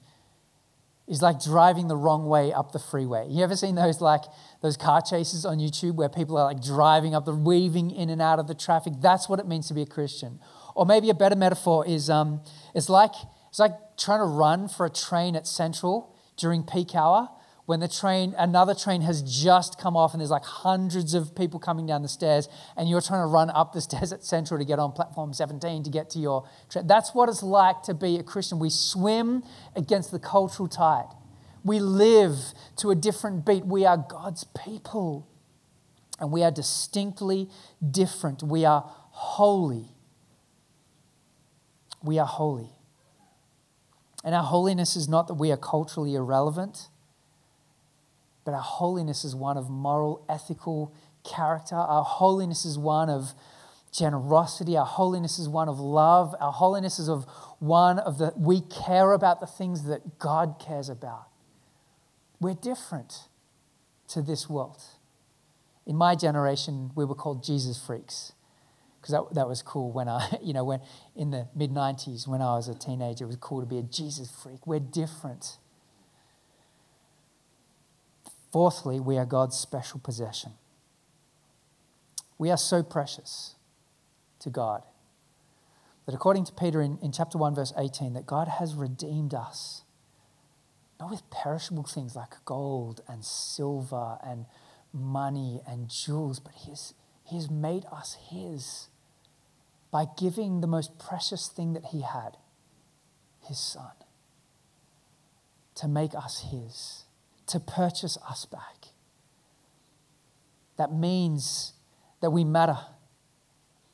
is 1.05 1.21
like 1.21 1.41
driving 1.43 1.89
the 1.89 1.97
wrong 1.97 2.25
way 2.25 2.53
up 2.53 2.71
the 2.71 2.79
freeway. 2.79 3.27
You 3.29 3.43
ever 3.43 3.57
seen 3.57 3.75
those 3.75 3.99
like 3.99 4.23
those 4.61 4.77
car 4.77 5.01
chases 5.01 5.45
on 5.45 5.57
YouTube 5.57 5.95
where 5.95 6.09
people 6.09 6.37
are 6.37 6.45
like 6.45 6.63
driving 6.63 7.13
up 7.13 7.25
the 7.25 7.35
weaving 7.35 7.91
in 7.91 8.09
and 8.09 8.21
out 8.21 8.39
of 8.39 8.47
the 8.47 8.55
traffic? 8.55 8.93
That's 9.01 9.27
what 9.27 9.39
it 9.39 9.47
means 9.47 9.67
to 9.67 9.73
be 9.73 9.81
a 9.81 9.85
Christian. 9.85 10.39
Or 10.73 10.85
maybe 10.85 11.09
a 11.09 11.13
better 11.13 11.35
metaphor 11.35 11.85
is 11.85 12.09
um, 12.09 12.41
it's, 12.73 12.87
like, 12.87 13.13
it's 13.49 13.59
like 13.59 13.73
trying 13.97 14.19
to 14.19 14.25
run 14.25 14.69
for 14.69 14.85
a 14.85 14.89
train 14.89 15.35
at 15.35 15.47
Central 15.47 16.15
during 16.37 16.63
peak 16.63 16.95
hour 16.95 17.29
when 17.67 17.79
the 17.79 17.87
train, 17.87 18.33
another 18.35 18.73
train 18.73 19.01
has 19.01 19.21
just 19.21 19.79
come 19.79 19.95
off 19.95 20.13
and 20.13 20.21
there's 20.21 20.31
like 20.31 20.43
hundreds 20.43 21.13
of 21.13 21.35
people 21.35 21.59
coming 21.59 21.85
down 21.85 22.01
the 22.01 22.07
stairs 22.07 22.49
and 22.75 22.89
you're 22.89 23.01
trying 23.01 23.21
to 23.21 23.27
run 23.27 23.51
up 23.51 23.73
the 23.73 23.81
stairs 23.89 24.11
at 24.11 24.23
Central 24.23 24.57
to 24.57 24.65
get 24.65 24.79
on 24.79 24.91
platform 24.91 25.31
17 25.33 25.83
to 25.83 25.89
get 25.91 26.09
to 26.09 26.19
your 26.19 26.49
train. 26.69 26.87
That's 26.87 27.13
what 27.13 27.29
it's 27.29 27.43
like 27.43 27.83
to 27.83 27.93
be 27.93 28.17
a 28.17 28.23
Christian. 28.23 28.57
We 28.57 28.71
swim 28.71 29.43
against 29.75 30.11
the 30.11 30.19
cultural 30.19 30.67
tide. 30.67 31.13
We 31.63 31.79
live 31.79 32.37
to 32.77 32.89
a 32.89 32.95
different 32.95 33.45
beat. 33.45 33.65
We 33.65 33.85
are 33.85 33.97
God's 33.97 34.45
people 34.45 35.27
and 36.19 36.31
we 36.31 36.41
are 36.41 36.51
distinctly 36.51 37.49
different. 37.91 38.41
We 38.41 38.65
are 38.65 38.85
holy 39.11 39.97
we 42.03 42.19
are 42.19 42.25
holy. 42.25 42.71
And 44.23 44.33
our 44.33 44.43
holiness 44.43 44.95
is 44.95 45.07
not 45.07 45.27
that 45.27 45.35
we 45.35 45.51
are 45.51 45.57
culturally 45.57 46.15
irrelevant, 46.15 46.89
but 48.47 48.53
our 48.53 48.61
holiness 48.61 49.25
is 49.25 49.35
one 49.35 49.57
of 49.57 49.69
moral, 49.69 50.23
ethical 50.29 50.95
character. 51.25 51.75
Our 51.75 52.05
holiness 52.05 52.63
is 52.63 52.77
one 52.77 53.09
of 53.09 53.33
generosity. 53.91 54.77
Our 54.77 54.85
holiness 54.85 55.37
is 55.37 55.49
one 55.49 55.67
of 55.67 55.81
love. 55.81 56.33
Our 56.39 56.53
holiness 56.53 56.97
is 56.97 57.09
of 57.09 57.25
one 57.59 57.99
of 57.99 58.19
the, 58.19 58.31
we 58.37 58.61
care 58.61 59.11
about 59.11 59.41
the 59.41 59.47
things 59.47 59.83
that 59.87 60.17
God 60.17 60.63
cares 60.65 60.87
about. 60.87 61.27
We're 62.39 62.53
different 62.53 63.27
to 64.11 64.21
this 64.21 64.49
world. 64.49 64.81
In 65.85 65.97
my 65.97 66.15
generation, 66.15 66.91
we 66.95 67.03
were 67.03 67.15
called 67.15 67.43
Jesus 67.43 67.77
freaks 67.77 68.31
because 69.01 69.11
that, 69.11 69.35
that 69.35 69.49
was 69.49 69.61
cool 69.61 69.91
when 69.91 70.07
I, 70.07 70.25
you 70.41 70.53
know, 70.53 70.63
when 70.63 70.79
in 71.17 71.31
the 71.31 71.49
mid 71.53 71.71
90s 71.71 72.29
when 72.29 72.41
I 72.41 72.55
was 72.55 72.69
a 72.69 72.75
teenager, 72.75 73.25
it 73.25 73.27
was 73.27 73.35
cool 73.35 73.59
to 73.59 73.67
be 73.67 73.77
a 73.77 73.83
Jesus 73.83 74.31
freak. 74.31 74.65
We're 74.65 74.79
different. 74.79 75.57
Fourthly, 78.57 78.99
we 78.99 79.19
are 79.19 79.25
God's 79.27 79.55
special 79.55 79.99
possession. 79.99 80.53
We 82.39 82.49
are 82.49 82.57
so 82.57 82.81
precious 82.81 83.53
to 84.39 84.49
God 84.49 84.81
that 86.07 86.15
according 86.15 86.45
to 86.45 86.53
Peter 86.53 86.81
in, 86.81 86.97
in 87.03 87.11
chapter 87.11 87.37
1, 87.37 87.53
verse 87.53 87.71
18, 87.77 88.13
that 88.13 88.25
God 88.25 88.47
has 88.47 88.73
redeemed 88.73 89.35
us 89.35 89.83
not 90.99 91.11
with 91.11 91.29
perishable 91.29 91.83
things 91.83 92.15
like 92.15 92.43
gold 92.45 93.01
and 93.07 93.23
silver 93.23 94.17
and 94.25 94.47
money 94.91 95.61
and 95.67 95.87
jewels, 95.87 96.39
but 96.39 96.53
he 96.55 96.71
has, 96.71 96.95
he 97.25 97.35
has 97.35 97.51
made 97.51 97.85
us 97.91 98.17
his 98.31 98.87
by 99.91 100.05
giving 100.17 100.61
the 100.61 100.67
most 100.67 100.97
precious 100.97 101.47
thing 101.47 101.73
that 101.73 101.85
he 101.91 102.01
had, 102.01 102.37
his 103.47 103.59
son, 103.59 103.91
to 105.75 105.87
make 105.87 106.15
us 106.15 106.47
his, 106.49 107.03
to 107.47 107.59
purchase 107.59 108.17
us 108.29 108.45
back. 108.45 108.89
That 110.77 110.93
means 110.93 111.73
that 112.21 112.29
we 112.29 112.43
matter. 112.43 112.77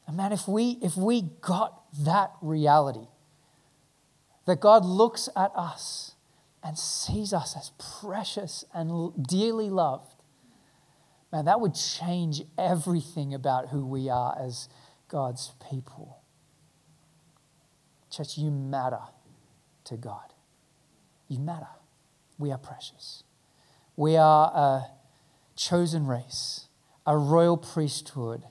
And 0.08 0.18
man, 0.18 0.32
if 0.32 0.48
we, 0.48 0.78
if 0.82 0.98
we 0.98 1.22
got 1.42 1.82
that 2.04 2.32
reality, 2.42 3.08
that 4.46 4.60
God 4.60 4.84
looks 4.84 5.30
at 5.36 5.52
us 5.56 6.16
and 6.62 6.78
sees 6.78 7.32
us 7.34 7.56
as 7.56 7.72
precious 8.02 8.66
and 8.74 9.26
dearly 9.28 9.70
loved, 9.70 10.22
man, 11.32 11.46
that 11.46 11.62
would 11.62 11.76
change 11.76 12.42
everything 12.58 13.34
about 13.34 13.70
who 13.70 13.86
we 13.86 14.10
are 14.10 14.38
as 14.40 14.68
God's 15.08 15.54
people. 15.70 16.20
Church, 18.10 18.38
you 18.38 18.52
matter 18.52 19.00
to 19.86 19.98
God. 19.98 20.34
You 21.28 21.40
matter. 21.40 21.68
We 22.38 22.52
are 22.52 22.58
precious. 22.58 23.24
We 23.96 24.18
are 24.18 24.52
a 24.56 24.86
chosen 25.56 26.08
race, 26.08 26.68
a 27.06 27.18
royal 27.18 27.58
priesthood, 27.58 28.44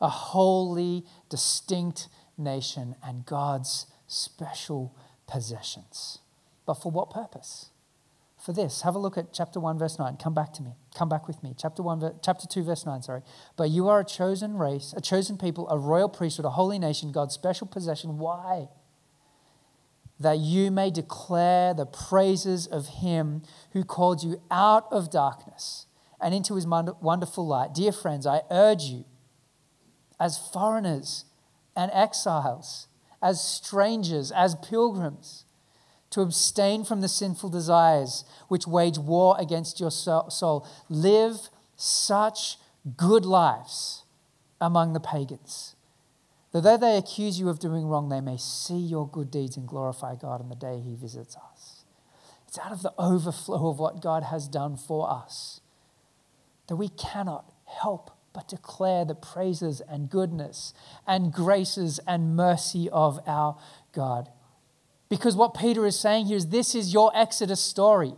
a 0.00 0.08
holy, 0.08 1.06
distinct 1.28 2.08
nation, 2.36 2.96
and 3.02 3.24
God's 3.24 3.86
special 4.06 4.94
possessions. 5.26 6.18
But 6.66 6.74
for 6.74 6.90
what 6.90 7.10
purpose? 7.10 7.70
For 8.38 8.52
this. 8.52 8.82
Have 8.82 8.94
a 8.94 8.98
look 8.98 9.18
at 9.18 9.32
chapter 9.32 9.60
1, 9.60 9.78
verse 9.78 9.98
9. 9.98 10.16
Come 10.16 10.34
back 10.34 10.52
to 10.54 10.62
me. 10.62 10.72
Come 10.94 11.08
back 11.08 11.26
with 11.26 11.42
me. 11.42 11.54
Chapter 11.56 11.82
1, 11.82 12.20
chapter 12.22 12.46
2, 12.46 12.62
verse 12.62 12.86
9, 12.86 13.02
sorry. 13.02 13.22
But 13.56 13.70
you 13.70 13.88
are 13.88 14.00
a 14.00 14.04
chosen 14.04 14.56
race, 14.56 14.94
a 14.96 15.00
chosen 15.00 15.36
people, 15.36 15.68
a 15.68 15.78
royal 15.78 16.08
priesthood, 16.08 16.46
a 16.46 16.50
holy 16.50 16.78
nation, 16.78 17.12
God's 17.12 17.34
special 17.34 17.66
possession. 17.66 18.18
Why? 18.18 18.68
That 20.20 20.38
you 20.38 20.70
may 20.70 20.90
declare 20.90 21.72
the 21.72 21.86
praises 21.86 22.66
of 22.66 22.86
him 22.88 23.42
who 23.72 23.82
called 23.82 24.22
you 24.22 24.42
out 24.50 24.86
of 24.92 25.10
darkness 25.10 25.86
and 26.20 26.34
into 26.34 26.56
his 26.56 26.66
wonderful 26.66 27.46
light. 27.46 27.72
Dear 27.72 27.90
friends, 27.90 28.26
I 28.26 28.42
urge 28.50 28.82
you, 28.82 29.06
as 30.20 30.36
foreigners 30.36 31.24
and 31.74 31.90
exiles, 31.94 32.88
as 33.22 33.42
strangers, 33.42 34.30
as 34.30 34.54
pilgrims, 34.56 35.46
to 36.10 36.20
abstain 36.20 36.84
from 36.84 37.00
the 37.00 37.08
sinful 37.08 37.48
desires 37.48 38.24
which 38.48 38.66
wage 38.66 38.98
war 38.98 39.36
against 39.38 39.80
your 39.80 39.90
soul. 39.90 40.66
Live 40.90 41.48
such 41.76 42.58
good 42.96 43.24
lives 43.24 44.04
among 44.60 44.92
the 44.92 45.00
pagans. 45.00 45.76
That 46.52 46.62
though 46.62 46.76
they 46.76 46.96
accuse 46.96 47.38
you 47.38 47.48
of 47.48 47.60
doing 47.60 47.86
wrong, 47.86 48.08
they 48.08 48.20
may 48.20 48.36
see 48.36 48.78
your 48.78 49.08
good 49.08 49.30
deeds 49.30 49.56
and 49.56 49.68
glorify 49.68 50.16
God 50.16 50.40
on 50.40 50.48
the 50.48 50.56
day 50.56 50.80
He 50.80 50.94
visits 50.94 51.36
us. 51.36 51.84
It's 52.48 52.58
out 52.58 52.72
of 52.72 52.82
the 52.82 52.92
overflow 52.98 53.68
of 53.68 53.78
what 53.78 54.02
God 54.02 54.24
has 54.24 54.48
done 54.48 54.76
for 54.76 55.08
us 55.08 55.60
that 56.70 56.76
we 56.76 56.88
cannot 56.88 57.52
help 57.64 58.12
but 58.32 58.46
declare 58.48 59.04
the 59.04 59.14
praises 59.14 59.82
and 59.88 60.08
goodness 60.08 60.72
and 61.04 61.32
graces 61.32 61.98
and 62.06 62.36
mercy 62.36 62.88
of 62.92 63.18
our 63.26 63.58
God. 63.92 64.28
Because 65.08 65.34
what 65.34 65.52
Peter 65.52 65.84
is 65.84 65.98
saying 65.98 66.26
here 66.26 66.36
is 66.36 66.46
this 66.46 66.76
is 66.76 66.94
your 66.94 67.10
Exodus 67.12 67.60
story. 67.60 68.14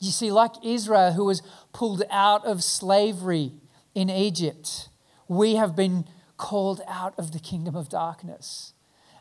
You 0.00 0.10
see, 0.10 0.30
like 0.30 0.52
Israel, 0.64 1.12
who 1.12 1.26
was 1.26 1.42
pulled 1.74 2.02
out 2.10 2.46
of 2.46 2.64
slavery 2.64 3.52
in 3.94 4.08
Egypt, 4.08 4.88
we 5.28 5.56
have 5.56 5.76
been 5.76 6.06
called 6.36 6.80
out 6.86 7.14
of 7.18 7.32
the 7.32 7.38
kingdom 7.38 7.74
of 7.74 7.88
darkness. 7.88 8.72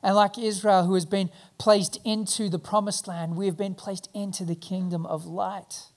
And 0.04 0.16
like 0.16 0.38
Israel, 0.38 0.86
who 0.86 0.94
has 0.94 1.06
been 1.06 1.32
placed 1.58 2.00
into 2.04 2.48
the 2.50 2.60
promised 2.60 3.08
land, 3.08 3.36
we 3.36 3.48
have 3.48 3.58
been 3.58 3.74
placed 3.74 4.08
into 4.14 4.46
the 4.46 4.56
kingdom 4.56 5.06
of 5.06 5.26
light. 5.26 5.88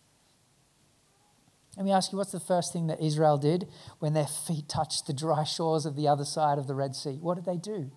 Let 1.77 1.85
me 1.85 1.93
ask 1.93 2.11
you, 2.11 2.19
what's 2.19 2.33
the 2.33 2.41
first 2.41 2.73
thing 2.73 2.89
that 2.89 3.01
Israel 3.01 3.39
did 3.39 3.69
when 3.99 4.15
their 4.15 4.27
feet 4.27 4.69
touched 4.69 5.07
the 5.07 5.13
dry 5.13 5.45
shores 5.45 5.87
of 5.87 5.95
the 5.95 6.09
other 6.09 6.25
side 6.25 6.59
of 6.59 6.67
the 6.67 6.75
Red 6.75 6.97
Sea? 6.97 7.19
What 7.21 7.37
did 7.37 7.45
they 7.45 7.57
do? 7.57 7.93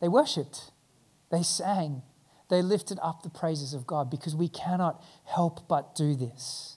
They 0.00 0.08
worshipped, 0.08 0.72
they 1.30 1.44
sang, 1.44 2.02
they 2.50 2.62
lifted 2.62 2.98
up 3.00 3.22
the 3.22 3.30
praises 3.30 3.74
of 3.74 3.86
God 3.86 4.10
because 4.10 4.34
we 4.34 4.48
cannot 4.48 5.04
help 5.24 5.68
but 5.68 5.94
do 5.94 6.16
this. 6.16 6.76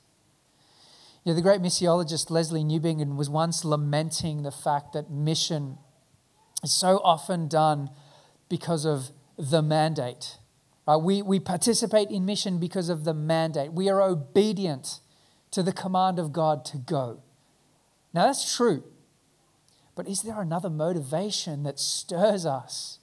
You 1.26 1.32
know, 1.32 1.36
the 1.36 1.42
great 1.42 1.62
missiologist 1.62 2.30
Lesslie 2.30 2.64
Newbigin 2.64 3.18
was 3.18 3.30
once 3.30 3.66
lamenting 3.66 4.44
the 4.44 4.52
fact 4.52 4.94
that 4.94 5.12
mission 5.12 5.80
is 6.64 6.72
so 6.72 7.02
often 7.04 7.50
done 7.50 7.90
because 8.48 8.86
of 8.86 9.12
the 9.38 9.62
mandate 9.62 10.38
Right? 10.88 10.98
We, 10.98 11.22
we 11.22 11.40
participate 11.40 12.10
in 12.10 12.26
mission 12.26 12.60
because 12.60 12.90
of 12.90 13.04
the 13.04 13.14
mandate. 13.14 13.74
We 13.74 13.90
are 13.90 14.02
obedient 14.02 15.00
to 15.52 15.64
the 15.64 15.74
command 15.74 16.20
of 16.20 16.32
God 16.32 16.64
to 16.66 16.78
go. 16.78 17.24
Now, 18.14 18.28
that's 18.28 18.56
true. 18.56 18.84
But 19.96 20.08
is 20.08 20.22
there 20.22 20.40
another 20.40 20.70
motivation 20.70 21.64
that 21.64 21.80
stirs 21.80 22.46
us 22.46 23.00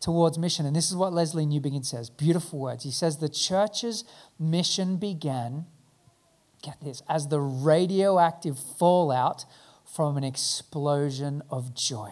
towards 0.00 0.38
mission? 0.38 0.66
And 0.66 0.76
this 0.76 0.90
is 0.90 0.96
what 0.96 1.12
Lesslie 1.12 1.46
Newbigin 1.46 1.86
says. 1.86 2.10
Beautiful 2.10 2.58
words. 2.58 2.84
He 2.84 2.90
says, 2.90 3.18
The 3.18 3.28
church's 3.28 4.04
mission 4.38 4.96
began, 4.96 5.66
get 6.66 6.80
this, 6.82 7.02
as 7.08 7.28
the 7.28 7.40
radioactive 7.40 8.58
fallout 8.58 9.44
from 9.84 10.16
an 10.16 10.24
explosion 10.24 11.42
of 11.48 11.74
joy. 11.74 12.10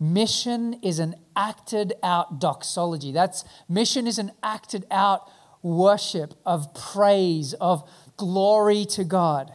Mission 0.00 0.74
is 0.82 0.98
an 0.98 1.14
acted 1.36 1.94
out 2.02 2.40
doxology. 2.40 3.12
That's 3.12 3.44
mission 3.68 4.06
is 4.06 4.18
an 4.18 4.32
acted 4.42 4.84
out 4.90 5.30
worship 5.62 6.34
of 6.44 6.74
praise, 6.74 7.54
of 7.54 7.88
glory 8.16 8.84
to 8.86 9.04
God. 9.04 9.52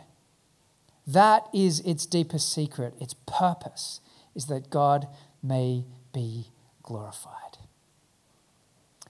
That 1.05 1.43
is 1.53 1.81
its 1.81 2.05
deepest 2.05 2.53
secret. 2.53 2.93
Its 3.01 3.15
purpose 3.27 3.99
is 4.33 4.45
that 4.45 4.69
God 4.69 5.07
may 5.43 5.85
be 6.13 6.47
glorified. 6.83 7.48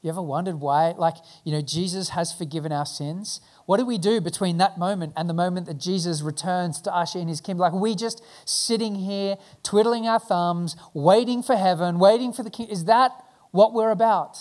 You 0.01 0.09
ever 0.09 0.21
wondered 0.21 0.61
why, 0.61 0.91
like, 0.91 1.15
you 1.43 1.51
know, 1.51 1.61
Jesus 1.61 2.09
has 2.09 2.31
forgiven 2.31 2.71
our 2.71 2.85
sins? 2.85 3.41
What 3.65 3.77
do 3.77 3.85
we 3.85 3.97
do 3.97 4.21
between 4.21 4.57
that 4.57 4.77
moment 4.77 5.13
and 5.17 5.29
the 5.29 5.33
moment 5.33 5.67
that 5.67 5.77
Jesus 5.77 6.21
returns 6.21 6.81
to 6.81 6.95
usher 6.95 7.19
in 7.19 7.27
his 7.27 7.41
kingdom? 7.41 7.59
Like, 7.59 7.73
we 7.73 7.95
just 7.95 8.23
sitting 8.45 8.95
here, 8.95 9.35
twiddling 9.61 10.07
our 10.07 10.19
thumbs, 10.19 10.77
waiting 10.93 11.43
for 11.43 11.57
heaven, 11.57 11.99
waiting 11.99 12.31
for 12.31 12.43
the 12.43 12.49
king? 12.49 12.67
Is 12.67 12.85
that 12.85 13.11
what 13.51 13.73
we're 13.73 13.91
about? 13.91 14.37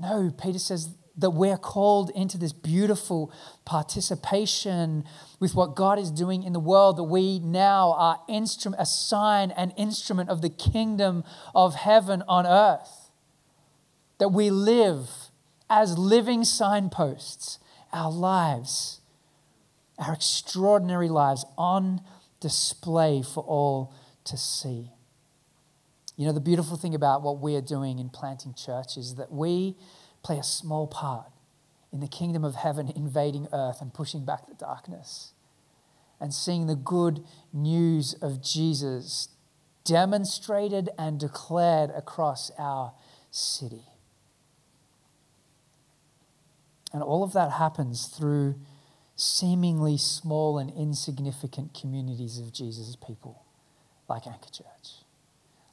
No, 0.00 0.32
Peter 0.36 0.58
says 0.58 0.96
that 1.16 1.30
we're 1.30 1.58
called 1.58 2.10
into 2.10 2.38
this 2.38 2.52
beautiful 2.52 3.32
participation 3.64 5.04
with 5.38 5.54
what 5.54 5.76
God 5.76 6.00
is 6.00 6.10
doing 6.10 6.42
in 6.42 6.52
the 6.52 6.60
world, 6.60 6.96
that 6.96 7.04
we 7.04 7.38
now 7.38 7.92
are 7.92 8.18
instrument, 8.28 8.82
a 8.82 8.86
sign, 8.86 9.52
an 9.52 9.70
instrument 9.72 10.28
of 10.28 10.42
the 10.42 10.50
kingdom 10.50 11.22
of 11.54 11.76
heaven 11.76 12.24
on 12.26 12.46
earth 12.46 13.01
that 14.22 14.28
we 14.28 14.50
live 14.50 15.10
as 15.68 15.98
living 15.98 16.44
signposts, 16.44 17.58
our 17.92 18.08
lives, 18.08 19.00
our 19.98 20.14
extraordinary 20.14 21.08
lives 21.08 21.44
on 21.58 22.00
display 22.38 23.20
for 23.20 23.42
all 23.42 23.92
to 24.22 24.36
see. 24.36 24.92
You 26.16 26.26
know, 26.26 26.32
the 26.32 26.38
beautiful 26.38 26.76
thing 26.76 26.94
about 26.94 27.22
what 27.22 27.40
we 27.40 27.56
are 27.56 27.60
doing 27.60 27.98
in 27.98 28.10
planting 28.10 28.54
church 28.54 28.96
is 28.96 29.16
that 29.16 29.32
we 29.32 29.74
play 30.22 30.38
a 30.38 30.44
small 30.44 30.86
part 30.86 31.26
in 31.92 31.98
the 31.98 32.06
kingdom 32.06 32.44
of 32.44 32.54
heaven 32.54 32.92
invading 32.94 33.48
earth 33.52 33.80
and 33.80 33.92
pushing 33.92 34.24
back 34.24 34.46
the 34.46 34.54
darkness 34.54 35.32
and 36.20 36.32
seeing 36.32 36.68
the 36.68 36.76
good 36.76 37.24
news 37.52 38.14
of 38.22 38.40
Jesus 38.40 39.30
demonstrated 39.82 40.90
and 40.96 41.18
declared 41.18 41.90
across 41.90 42.52
our 42.56 42.92
city. 43.32 43.82
And 46.92 47.02
all 47.02 47.22
of 47.22 47.32
that 47.32 47.52
happens 47.52 48.06
through 48.06 48.56
seemingly 49.16 49.96
small 49.96 50.58
and 50.58 50.70
insignificant 50.70 51.74
communities 51.78 52.38
of 52.38 52.52
Jesus' 52.52 52.96
people, 52.96 53.44
like 54.08 54.26
Anchor 54.26 54.50
Church, 54.50 55.04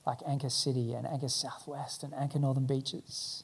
like 0.05 0.19
Anchor 0.27 0.49
City 0.49 0.93
and 0.93 1.05
Anchor 1.07 1.29
Southwest 1.29 2.03
and 2.03 2.13
Anchor 2.13 2.39
Northern 2.39 2.65
Beaches. 2.65 3.43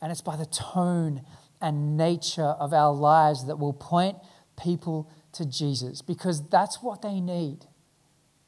And 0.00 0.12
it's 0.12 0.20
by 0.20 0.36
the 0.36 0.46
tone 0.46 1.22
and 1.60 1.96
nature 1.96 2.42
of 2.42 2.72
our 2.72 2.92
lives 2.92 3.46
that 3.46 3.58
will 3.58 3.72
point 3.72 4.16
people 4.60 5.10
to 5.32 5.44
Jesus 5.44 6.02
because 6.02 6.48
that's 6.48 6.82
what 6.82 7.02
they 7.02 7.20
need. 7.20 7.66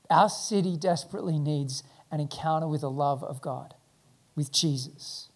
Our 0.09 0.29
city 0.29 0.77
desperately 0.77 1.39
needs 1.39 1.83
an 2.11 2.21
encounter 2.21 2.67
with 2.67 2.81
the 2.81 2.91
love 2.91 3.23
of 3.23 3.41
God. 3.41 3.75
with 4.37 4.53
Jesus. 4.53 5.30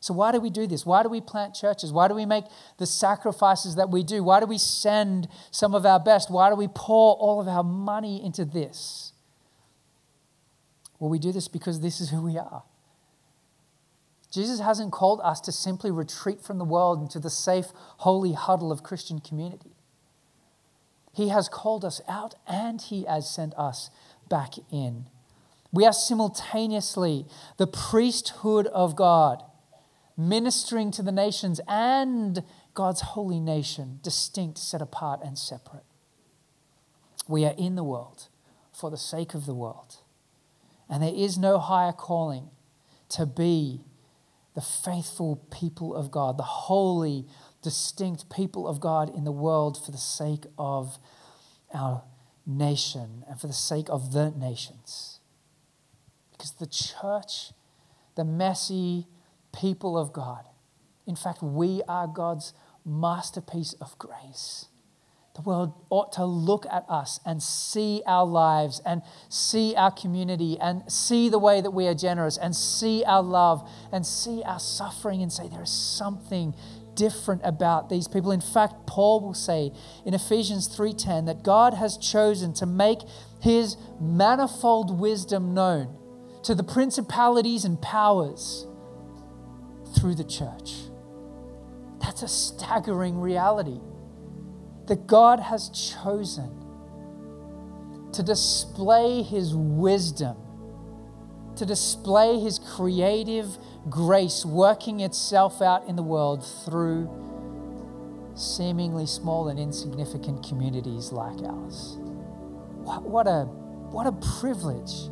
So, 0.00 0.14
why 0.14 0.32
do 0.32 0.40
we 0.40 0.48
do 0.48 0.66
this? 0.66 0.86
Why 0.86 1.02
do 1.02 1.10
we 1.10 1.20
plant 1.20 1.54
churches? 1.54 1.92
Why 1.92 2.08
do 2.08 2.14
we 2.14 2.24
make 2.24 2.44
the 2.78 2.86
sacrifices 2.86 3.74
that 3.76 3.90
we 3.90 4.02
do? 4.02 4.24
Why 4.24 4.40
do 4.40 4.46
we 4.46 4.56
send 4.56 5.28
some 5.50 5.74
of 5.74 5.84
our 5.84 6.00
best? 6.00 6.30
Why 6.30 6.48
do 6.48 6.56
we 6.56 6.68
pour 6.68 7.14
all 7.16 7.40
of 7.40 7.46
our 7.46 7.62
money 7.62 8.24
into 8.24 8.46
this? 8.46 9.12
Well, 10.98 11.10
we 11.10 11.18
do 11.18 11.32
this 11.32 11.48
because 11.48 11.80
this 11.80 12.00
is 12.00 12.10
who 12.10 12.22
we 12.22 12.38
are. 12.38 12.62
Jesus 14.30 14.60
hasn't 14.60 14.92
called 14.92 15.20
us 15.22 15.40
to 15.42 15.52
simply 15.52 15.90
retreat 15.90 16.40
from 16.40 16.58
the 16.58 16.64
world 16.64 17.02
into 17.02 17.18
the 17.18 17.30
safe, 17.30 17.66
holy 17.98 18.32
huddle 18.32 18.70
of 18.70 18.82
Christian 18.82 19.18
community. 19.18 19.72
He 21.12 21.28
has 21.28 21.48
called 21.48 21.84
us 21.84 22.00
out 22.08 22.36
and 22.46 22.80
He 22.80 23.04
has 23.04 23.28
sent 23.28 23.54
us 23.58 23.90
back 24.28 24.54
in. 24.70 25.06
We 25.72 25.84
are 25.84 25.92
simultaneously 25.92 27.26
the 27.56 27.66
priesthood 27.66 28.66
of 28.68 28.96
God, 28.96 29.42
ministering 30.28 30.90
to 30.92 31.02
the 31.02 31.12
nations 31.12 31.60
and 31.66 32.42
God's 32.74 33.00
holy 33.00 33.40
nation, 33.40 34.00
distinct, 34.02 34.58
set 34.58 34.82
apart, 34.82 35.20
and 35.24 35.38
separate. 35.38 35.84
We 37.26 37.44
are 37.44 37.54
in 37.56 37.76
the 37.76 37.84
world 37.84 38.28
for 38.72 38.90
the 38.90 38.96
sake 38.96 39.34
of 39.34 39.46
the 39.46 39.54
world. 39.54 39.96
And 40.88 41.02
there 41.02 41.14
is 41.14 41.38
no 41.38 41.58
higher 41.58 41.92
calling 41.92 42.50
to 43.10 43.26
be 43.26 43.80
the 44.54 44.60
faithful 44.60 45.36
people 45.50 45.94
of 45.94 46.10
God, 46.10 46.36
the 46.36 46.42
holy, 46.42 47.26
distinct 47.62 48.30
people 48.30 48.66
of 48.66 48.80
God 48.80 49.14
in 49.14 49.24
the 49.24 49.32
world 49.32 49.82
for 49.82 49.92
the 49.92 49.98
sake 49.98 50.44
of 50.58 50.98
our 51.72 52.02
nation 52.46 53.24
and 53.28 53.40
for 53.40 53.46
the 53.46 53.52
sake 53.52 53.88
of 53.88 54.12
the 54.12 54.30
nations. 54.30 55.20
Because 56.32 56.52
the 56.52 56.66
church, 56.66 57.52
the 58.16 58.24
messy 58.24 59.06
people 59.52 59.98
of 59.98 60.12
God, 60.12 60.44
in 61.06 61.16
fact, 61.16 61.42
we 61.42 61.82
are 61.88 62.06
God's 62.06 62.52
masterpiece 62.84 63.72
of 63.74 63.98
grace. 63.98 64.66
The 65.34 65.42
world 65.42 65.72
ought 65.90 66.12
to 66.12 66.24
look 66.24 66.66
at 66.70 66.84
us 66.88 67.20
and 67.24 67.42
see 67.42 68.02
our 68.04 68.26
lives 68.26 68.82
and 68.84 69.02
see 69.28 69.74
our 69.76 69.90
community 69.90 70.58
and 70.60 70.90
see 70.90 71.28
the 71.28 71.38
way 71.38 71.60
that 71.60 71.70
we 71.70 71.86
are 71.86 71.94
generous 71.94 72.36
and 72.36 72.54
see 72.54 73.04
our 73.04 73.22
love 73.22 73.68
and 73.92 74.04
see 74.04 74.42
our 74.44 74.58
suffering 74.58 75.22
and 75.22 75.32
say 75.32 75.48
there 75.48 75.62
is 75.62 75.70
something 75.70 76.54
different 76.94 77.40
about 77.44 77.88
these 77.88 78.08
people. 78.08 78.32
In 78.32 78.40
fact, 78.40 78.86
Paul 78.86 79.20
will 79.20 79.34
say 79.34 79.72
in 80.04 80.14
Ephesians 80.14 80.66
3:10 80.66 81.26
that 81.26 81.42
God 81.42 81.74
has 81.74 81.96
chosen 81.96 82.52
to 82.54 82.66
make 82.66 83.00
his 83.40 83.76
manifold 84.00 84.98
wisdom 84.98 85.54
known 85.54 85.96
to 86.42 86.54
the 86.54 86.64
principalities 86.64 87.64
and 87.64 87.80
powers 87.80 88.66
through 90.00 90.14
the 90.14 90.24
church. 90.24 90.72
That's 92.00 92.22
a 92.22 92.28
staggering 92.28 93.20
reality 93.20 93.80
that 94.86 95.06
God 95.06 95.40
has 95.40 95.68
chosen 95.68 96.50
to 98.12 98.22
display 98.22 99.22
His 99.22 99.54
wisdom, 99.54 100.36
to 101.56 101.66
display 101.66 102.40
His 102.40 102.58
creative 102.58 103.58
grace 103.88 104.44
working 104.44 105.00
itself 105.00 105.60
out 105.60 105.86
in 105.86 105.96
the 105.96 106.02
world 106.02 106.44
through 106.64 107.08
seemingly 108.34 109.06
small 109.06 109.48
and 109.48 109.58
insignificant 109.58 110.46
communities 110.46 111.12
like 111.12 111.38
ours. 111.42 111.96
What, 112.82 113.02
what, 113.02 113.26
a, 113.26 113.44
what 113.44 114.06
a 114.06 114.12
privilege 114.40 115.10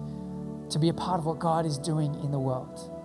to 0.70 0.78
be 0.78 0.88
a 0.88 0.94
part 0.94 1.18
of 1.18 1.26
what 1.26 1.38
God 1.38 1.66
is 1.66 1.78
doing 1.78 2.14
in 2.24 2.30
the 2.30 2.38
world. 2.38 2.97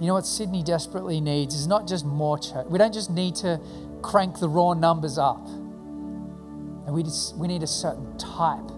You 0.00 0.06
know 0.06 0.14
what 0.14 0.26
Sydney 0.26 0.62
desperately 0.62 1.20
needs 1.20 1.54
is 1.54 1.66
not 1.66 1.88
just 1.88 2.04
more 2.04 2.38
church. 2.38 2.66
We 2.68 2.78
don't 2.78 2.94
just 2.94 3.10
need 3.10 3.34
to 3.36 3.60
crank 4.00 4.38
the 4.38 4.48
raw 4.48 4.74
numbers 4.74 5.18
up. 5.18 5.44
And 5.46 6.94
we, 6.94 7.02
just, 7.02 7.36
we 7.36 7.48
need 7.48 7.62
a 7.62 7.66
certain 7.66 8.16
type 8.16 8.70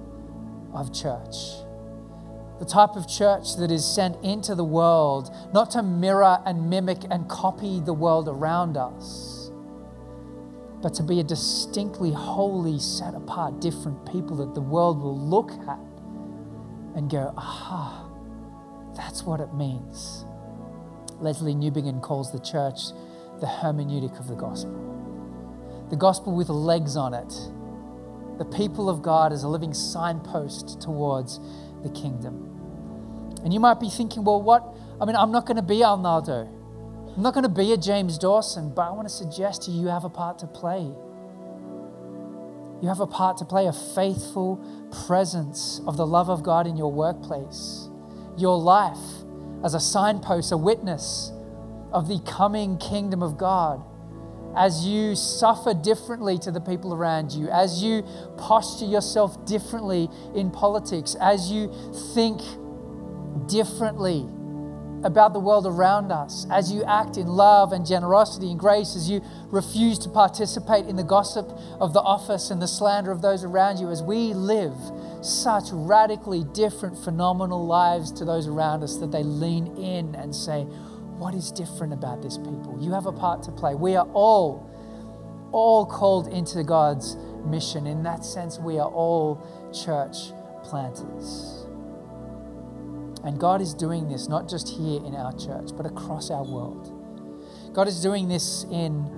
of 0.72 0.92
church. 0.94 1.36
The 2.58 2.64
type 2.64 2.96
of 2.96 3.06
church 3.06 3.56
that 3.56 3.70
is 3.70 3.84
sent 3.84 4.22
into 4.24 4.54
the 4.54 4.64
world, 4.64 5.34
not 5.52 5.70
to 5.72 5.82
mirror 5.82 6.38
and 6.46 6.68
mimic 6.70 6.98
and 7.10 7.28
copy 7.28 7.80
the 7.80 7.94
world 7.94 8.28
around 8.28 8.76
us, 8.76 9.50
but 10.82 10.94
to 10.94 11.02
be 11.02 11.20
a 11.20 11.22
distinctly 11.22 12.12
holy, 12.12 12.78
set 12.78 13.14
apart, 13.14 13.60
different 13.60 14.10
people 14.10 14.36
that 14.36 14.54
the 14.54 14.60
world 14.60 15.02
will 15.02 15.18
look 15.18 15.50
at 15.68 15.78
and 16.96 17.10
go, 17.10 17.32
aha, 17.36 18.08
that's 18.94 19.22
what 19.22 19.40
it 19.40 19.52
means. 19.54 20.24
Lesslie 21.20 21.54
Newbigin 21.54 22.02
calls 22.02 22.32
the 22.32 22.40
church 22.40 22.92
the 23.40 23.46
hermeneutic 23.46 24.18
of 24.18 24.28
the 24.28 24.34
gospel 24.34 24.90
the 25.90 25.96
gospel 25.96 26.34
with 26.34 26.48
legs 26.48 26.96
on 26.96 27.12
it. 27.12 27.34
The 28.38 28.44
people 28.44 28.88
of 28.88 29.02
God 29.02 29.32
as 29.32 29.42
a 29.42 29.48
living 29.48 29.74
signpost 29.74 30.80
towards 30.80 31.40
the 31.82 31.90
kingdom. 31.90 32.46
And 33.44 33.52
you 33.52 33.60
might 33.60 33.80
be 33.80 33.90
thinking, 33.90 34.24
well, 34.24 34.40
what? 34.40 34.64
I 35.00 35.04
mean, 35.04 35.16
I'm 35.16 35.32
not 35.32 35.46
going 35.46 35.56
to 35.56 35.62
be 35.62 35.82
Arnaldo. 35.82 36.48
I'm 37.16 37.22
not 37.22 37.34
going 37.34 37.42
to 37.42 37.50
be 37.50 37.72
a 37.72 37.76
James 37.76 38.18
Dawson, 38.18 38.72
but 38.72 38.82
I 38.82 38.92
want 38.92 39.08
to 39.08 39.14
suggest 39.14 39.62
to 39.62 39.72
you, 39.72 39.82
you 39.82 39.88
have 39.88 40.04
a 40.04 40.08
part 40.08 40.38
to 40.38 40.46
play. 40.46 40.82
You 42.80 42.88
have 42.88 43.00
a 43.00 43.06
part 43.06 43.36
to 43.38 43.44
play, 43.44 43.66
a 43.66 43.72
faithful 43.72 44.64
presence 45.06 45.80
of 45.86 45.96
the 45.96 46.06
love 46.06 46.30
of 46.30 46.42
God 46.42 46.66
in 46.66 46.76
your 46.76 46.92
workplace, 46.92 47.90
your 48.38 48.58
life 48.58 49.19
as 49.64 49.74
a 49.74 49.80
signpost, 49.80 50.52
a 50.52 50.56
witness 50.56 51.32
of 51.92 52.08
the 52.08 52.20
coming 52.20 52.78
kingdom 52.78 53.22
of 53.22 53.36
God. 53.36 53.82
As 54.56 54.84
you 54.84 55.14
suffer 55.14 55.74
differently 55.74 56.36
to 56.38 56.50
the 56.50 56.60
people 56.60 56.92
around 56.92 57.32
you, 57.32 57.48
as 57.50 57.82
you 57.82 58.02
posture 58.36 58.86
yourself 58.86 59.44
differently 59.46 60.08
in 60.34 60.50
politics, 60.50 61.14
as 61.20 61.52
you 61.52 61.72
think 62.14 62.40
differently 63.46 64.26
about 65.02 65.32
the 65.32 65.40
world 65.40 65.66
around 65.66 66.12
us, 66.12 66.46
as 66.50 66.70
you 66.70 66.84
act 66.84 67.16
in 67.16 67.26
love 67.26 67.72
and 67.72 67.86
generosity 67.86 68.50
and 68.50 68.60
grace, 68.60 68.94
as 68.94 69.08
you 69.08 69.22
refuse 69.50 69.98
to 69.98 70.08
participate 70.08 70.86
in 70.86 70.96
the 70.96 71.04
gossip 71.04 71.48
of 71.80 71.92
the 71.92 72.00
office 72.00 72.50
and 72.50 72.60
the 72.60 72.68
slander 72.68 73.10
of 73.10 73.22
those 73.22 73.44
around 73.44 73.78
you, 73.78 73.88
as 73.88 74.02
we 74.02 74.34
live 74.34 74.74
such 75.22 75.64
radically 75.72 76.44
different, 76.52 76.96
phenomenal 76.98 77.66
lives 77.66 78.12
to 78.12 78.24
those 78.24 78.46
around 78.46 78.82
us 78.82 78.96
that 78.98 79.10
they 79.10 79.22
lean 79.22 79.66
in 79.76 80.14
and 80.14 80.34
say, 80.34 80.62
what 81.20 81.34
is 81.34 81.50
different 81.52 81.92
about 81.92 82.22
this 82.22 82.38
people? 82.38 82.78
You 82.80 82.92
have 82.92 83.06
a 83.06 83.12
part 83.12 83.42
to 83.44 83.52
play. 83.52 83.74
We 83.74 83.96
are 83.96 84.08
all, 84.12 84.70
all 85.52 85.84
called 85.84 86.28
into 86.28 86.64
God's 86.64 87.16
mission. 87.44 87.86
In 87.86 88.02
that 88.04 88.24
sense, 88.24 88.58
we 88.58 88.78
are 88.78 88.88
all 88.88 89.46
church 89.72 90.32
planters. 90.62 91.59
And 93.24 93.38
God 93.38 93.60
is 93.60 93.74
doing 93.74 94.08
this 94.08 94.28
not 94.28 94.48
just 94.48 94.68
here 94.68 95.04
in 95.04 95.14
our 95.14 95.32
church, 95.36 95.70
but 95.76 95.86
across 95.86 96.30
our 96.30 96.44
world. 96.44 96.96
God 97.74 97.86
is 97.86 98.00
doing 98.02 98.28
this 98.28 98.64
in 98.70 99.08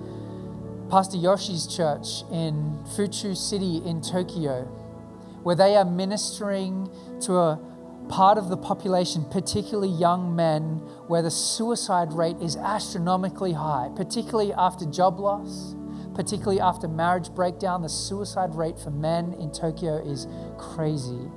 Pastor 0.91 1.17
Yoshi's 1.17 1.67
church 1.67 2.23
in 2.31 2.79
Fuchu 2.97 3.37
City 3.37 3.81
in 3.87 4.03
Tokyo, 4.03 4.65
where 5.43 5.57
they 5.57 5.77
are 5.77 5.85
ministering 5.85 6.91
to 7.23 7.37
a 7.37 7.59
part 8.09 8.37
of 8.37 8.49
the 8.49 8.57
population, 8.57 9.25
particularly 9.31 9.89
young 9.89 10.37
men, 10.37 10.79
where 11.07 11.23
the 11.23 11.31
suicide 11.31 12.13
rate 12.13 12.37
is 12.43 12.57
astronomically 12.57 13.53
high, 13.53 13.89
particularly 13.97 14.53
after 14.53 14.85
job 14.85 15.19
loss, 15.19 15.75
particularly 16.15 16.61
after 16.61 16.89
marriage 16.89 17.31
breakdown. 17.31 17.81
The 17.81 17.89
suicide 17.89 18.55
rate 18.55 18.79
for 18.79 18.91
men 18.91 19.33
in 19.35 19.51
Tokyo 19.51 19.97
is 19.97 20.27
crazy. 20.59 21.31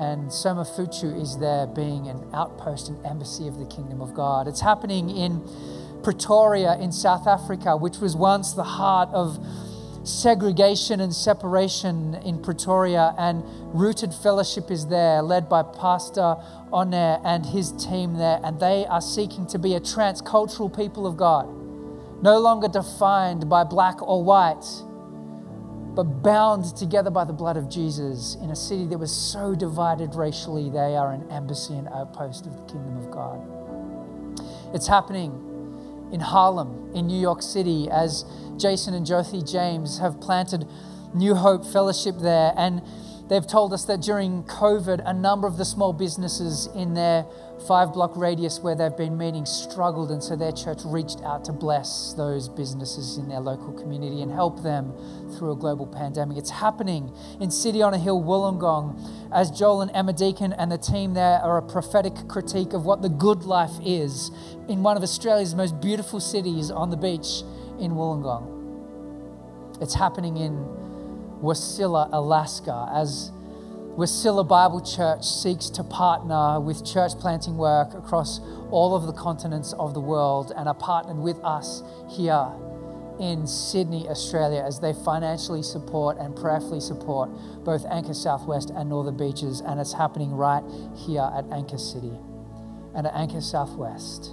And 0.00 0.32
Soma 0.32 0.64
Fuchu 0.64 1.20
is 1.20 1.38
there 1.38 1.66
being 1.66 2.08
an 2.08 2.28
outpost, 2.34 2.88
and 2.88 3.04
embassy 3.06 3.46
of 3.46 3.58
the 3.58 3.66
kingdom 3.66 4.00
of 4.00 4.12
God. 4.14 4.48
It's 4.48 4.60
happening 4.60 5.08
in 5.10 5.42
Pretoria 6.02 6.76
in 6.78 6.92
South 6.92 7.26
Africa, 7.26 7.76
which 7.76 7.98
was 7.98 8.16
once 8.16 8.52
the 8.52 8.64
heart 8.64 9.08
of 9.12 9.38
segregation 10.02 11.00
and 11.00 11.14
separation 11.14 12.14
in 12.16 12.38
Pretoria, 12.42 13.14
and 13.16 13.42
Rooted 13.72 14.12
Fellowship 14.12 14.70
is 14.70 14.86
there, 14.88 15.22
led 15.22 15.48
by 15.48 15.62
Pastor 15.62 16.36
Oner 16.72 17.20
and 17.24 17.46
his 17.46 17.72
team 17.72 18.14
there, 18.14 18.38
and 18.44 18.60
they 18.60 18.84
are 18.86 19.00
seeking 19.00 19.46
to 19.46 19.58
be 19.58 19.74
a 19.74 19.80
transcultural 19.80 20.74
people 20.76 21.06
of 21.06 21.16
God, 21.16 21.46
no 22.22 22.38
longer 22.38 22.68
defined 22.68 23.48
by 23.48 23.64
black 23.64 24.02
or 24.02 24.22
white, 24.22 24.66
but 25.94 26.22
bound 26.22 26.76
together 26.76 27.10
by 27.10 27.24
the 27.24 27.32
blood 27.32 27.56
of 27.56 27.68
Jesus 27.68 28.36
in 28.42 28.50
a 28.50 28.56
city 28.56 28.86
that 28.86 28.98
was 28.98 29.12
so 29.12 29.54
divided 29.54 30.14
racially, 30.14 30.70
they 30.70 30.96
are 30.96 31.12
an 31.12 31.30
embassy 31.30 31.74
and 31.74 31.88
outpost 31.88 32.46
of 32.46 32.52
the 32.52 32.72
kingdom 32.72 32.96
of 32.96 33.10
God. 33.10 33.40
It's 34.74 34.86
happening 34.86 35.32
in 36.12 36.20
Harlem, 36.20 36.90
in 36.94 37.06
New 37.06 37.20
York 37.20 37.42
City, 37.42 37.88
as 37.90 38.24
Jason 38.56 38.94
and 38.94 39.06
Jyoti 39.06 39.48
James 39.50 39.98
have 39.98 40.20
planted 40.20 40.66
New 41.14 41.34
Hope 41.34 41.64
Fellowship 41.64 42.16
there. 42.18 42.52
And 42.56 42.82
They've 43.28 43.46
told 43.46 43.72
us 43.72 43.84
that 43.86 44.02
during 44.02 44.44
COVID, 44.44 45.02
a 45.04 45.14
number 45.14 45.46
of 45.46 45.56
the 45.56 45.64
small 45.64 45.92
businesses 45.92 46.68
in 46.74 46.94
their 46.94 47.24
five 47.66 47.92
block 47.92 48.16
radius 48.16 48.60
where 48.60 48.74
they've 48.74 48.96
been 48.96 49.16
meeting 49.16 49.46
struggled, 49.46 50.10
and 50.10 50.22
so 50.22 50.36
their 50.36 50.52
church 50.52 50.80
reached 50.84 51.22
out 51.22 51.44
to 51.46 51.52
bless 51.52 52.12
those 52.14 52.48
businesses 52.48 53.16
in 53.16 53.28
their 53.28 53.40
local 53.40 53.72
community 53.72 54.22
and 54.22 54.30
help 54.30 54.62
them 54.62 54.92
through 55.36 55.52
a 55.52 55.56
global 55.56 55.86
pandemic. 55.86 56.36
It's 56.36 56.50
happening 56.50 57.12
in 57.40 57.50
City 57.50 57.80
on 57.82 57.94
a 57.94 57.98
Hill, 57.98 58.22
Wollongong, 58.22 59.30
as 59.32 59.50
Joel 59.50 59.82
and 59.82 59.90
Emma 59.94 60.12
Deacon 60.12 60.52
and 60.52 60.70
the 60.70 60.78
team 60.78 61.14
there 61.14 61.38
are 61.40 61.58
a 61.58 61.62
prophetic 61.62 62.14
critique 62.28 62.72
of 62.72 62.84
what 62.84 63.02
the 63.02 63.08
good 63.08 63.44
life 63.44 63.78
is 63.84 64.30
in 64.68 64.82
one 64.82 64.96
of 64.96 65.02
Australia's 65.02 65.54
most 65.54 65.80
beautiful 65.80 66.20
cities 66.20 66.70
on 66.70 66.90
the 66.90 66.96
beach 66.96 67.42
in 67.78 67.92
Wollongong. 67.92 68.50
It's 69.80 69.94
happening 69.94 70.36
in 70.36 70.52
Wasilla, 71.42 72.08
Alaska, 72.12 72.88
as 72.92 73.30
Wasilla 73.96 74.42
Bible 74.42 74.80
Church 74.80 75.24
seeks 75.24 75.70
to 75.70 75.84
partner 75.84 76.60
with 76.60 76.84
church 76.84 77.12
planting 77.20 77.56
work 77.56 77.94
across 77.94 78.40
all 78.72 78.96
of 78.96 79.06
the 79.06 79.12
continents 79.12 79.72
of 79.74 79.94
the 79.94 80.00
world 80.00 80.52
and 80.56 80.66
are 80.66 80.74
partnered 80.74 81.18
with 81.18 81.38
us 81.44 81.84
here 82.10 82.50
in 83.20 83.46
Sydney, 83.46 84.08
Australia, 84.08 84.64
as 84.66 84.80
they 84.80 84.92
financially 84.92 85.62
support 85.62 86.18
and 86.18 86.34
prayerfully 86.34 86.80
support 86.80 87.30
both 87.64 87.86
Anchor 87.88 88.14
Southwest 88.14 88.70
and 88.70 88.88
Northern 88.88 89.16
Beaches. 89.16 89.60
And 89.60 89.78
it's 89.78 89.92
happening 89.92 90.32
right 90.32 90.64
here 90.96 91.30
at 91.32 91.44
Anchor 91.52 91.78
City 91.78 92.18
and 92.96 93.06
at 93.06 93.14
Anchor 93.14 93.40
Southwest. 93.40 94.32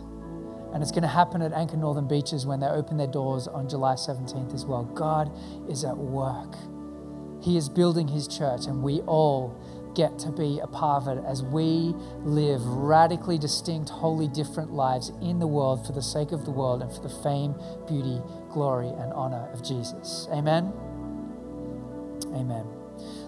And 0.73 0.81
it's 0.81 0.91
going 0.91 1.03
to 1.03 1.07
happen 1.07 1.43
at 1.43 1.53
Anchor 1.53 1.77
Northern 1.77 2.07
Beaches 2.07 2.47
when 2.47 2.61
they 2.61 2.67
open 2.67 2.97
their 2.97 3.05
doors 3.05 3.47
on 3.47 3.69
July 3.69 3.93
17th 3.93 4.55
as 4.55 4.65
well. 4.65 4.85
God 4.85 5.31
is 5.69 5.83
at 5.83 5.95
work. 5.95 6.55
He 7.41 7.57
is 7.57 7.69
building 7.69 8.07
his 8.07 8.27
church, 8.27 8.65
and 8.65 8.83
we 8.83 9.01
all 9.01 9.57
get 9.95 10.17
to 10.19 10.31
be 10.31 10.59
a 10.59 10.67
part 10.67 11.03
of 11.03 11.17
it 11.17 11.23
as 11.25 11.43
we 11.43 11.93
live 12.23 12.65
radically 12.65 13.37
distinct, 13.37 13.89
wholly 13.89 14.27
different 14.27 14.71
lives 14.71 15.11
in 15.21 15.39
the 15.39 15.47
world 15.47 15.85
for 15.85 15.91
the 15.91 16.01
sake 16.01 16.31
of 16.31 16.45
the 16.45 16.51
world 16.51 16.81
and 16.81 16.93
for 16.93 17.01
the 17.01 17.09
fame, 17.09 17.53
beauty, 17.87 18.21
glory, 18.51 18.87
and 18.87 19.11
honor 19.13 19.49
of 19.51 19.63
Jesus. 19.63 20.27
Amen. 20.31 20.71
Amen. 22.33 22.65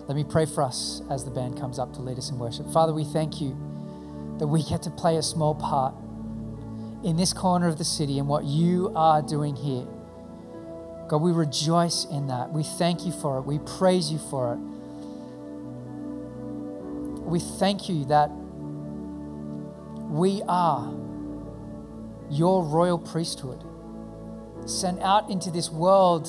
Let 0.07 0.15
me 0.15 0.23
pray 0.23 0.45
for 0.45 0.61
us 0.61 1.01
as 1.09 1.25
the 1.25 1.31
band 1.31 1.59
comes 1.59 1.79
up 1.79 1.93
to 1.93 2.01
lead 2.01 2.17
us 2.17 2.29
in 2.29 2.39
worship. 2.39 2.69
Father, 2.69 2.93
we 2.93 3.03
thank 3.03 3.41
you 3.41 3.57
that 4.39 4.47
we 4.47 4.63
get 4.63 4.81
to 4.83 4.89
play 4.89 5.17
a 5.17 5.23
small 5.23 5.55
part 5.55 5.93
in 7.03 7.17
this 7.17 7.33
corner 7.33 7.67
of 7.67 7.77
the 7.77 7.85
city 7.85 8.19
and 8.19 8.27
what 8.27 8.45
you 8.45 8.91
are 8.95 9.21
doing 9.21 9.55
here. 9.55 9.85
God, 11.13 11.21
we 11.21 11.31
rejoice 11.31 12.05
in 12.05 12.25
that. 12.25 12.51
We 12.51 12.63
thank 12.63 13.05
you 13.05 13.11
for 13.11 13.37
it. 13.37 13.41
We 13.41 13.59
praise 13.59 14.11
you 14.11 14.17
for 14.17 14.53
it. 14.53 14.57
We 17.23 17.39
thank 17.39 17.87
you 17.87 18.03
that 18.05 18.31
we 20.09 20.41
are 20.47 20.91
your 22.31 22.63
royal 22.63 22.97
priesthood, 22.97 23.63
sent 24.65 25.03
out 25.03 25.29
into 25.29 25.51
this 25.51 25.69
world 25.69 26.27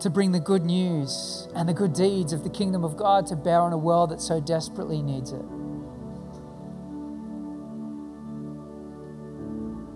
to 0.00 0.10
bring 0.10 0.32
the 0.32 0.40
good 0.40 0.64
news 0.64 1.46
and 1.54 1.68
the 1.68 1.72
good 1.72 1.92
deeds 1.92 2.32
of 2.32 2.42
the 2.42 2.50
kingdom 2.50 2.82
of 2.82 2.96
God 2.96 3.28
to 3.28 3.36
bear 3.36 3.60
on 3.60 3.72
a 3.72 3.78
world 3.78 4.10
that 4.10 4.20
so 4.20 4.40
desperately 4.40 5.02
needs 5.02 5.30
it. 5.30 5.44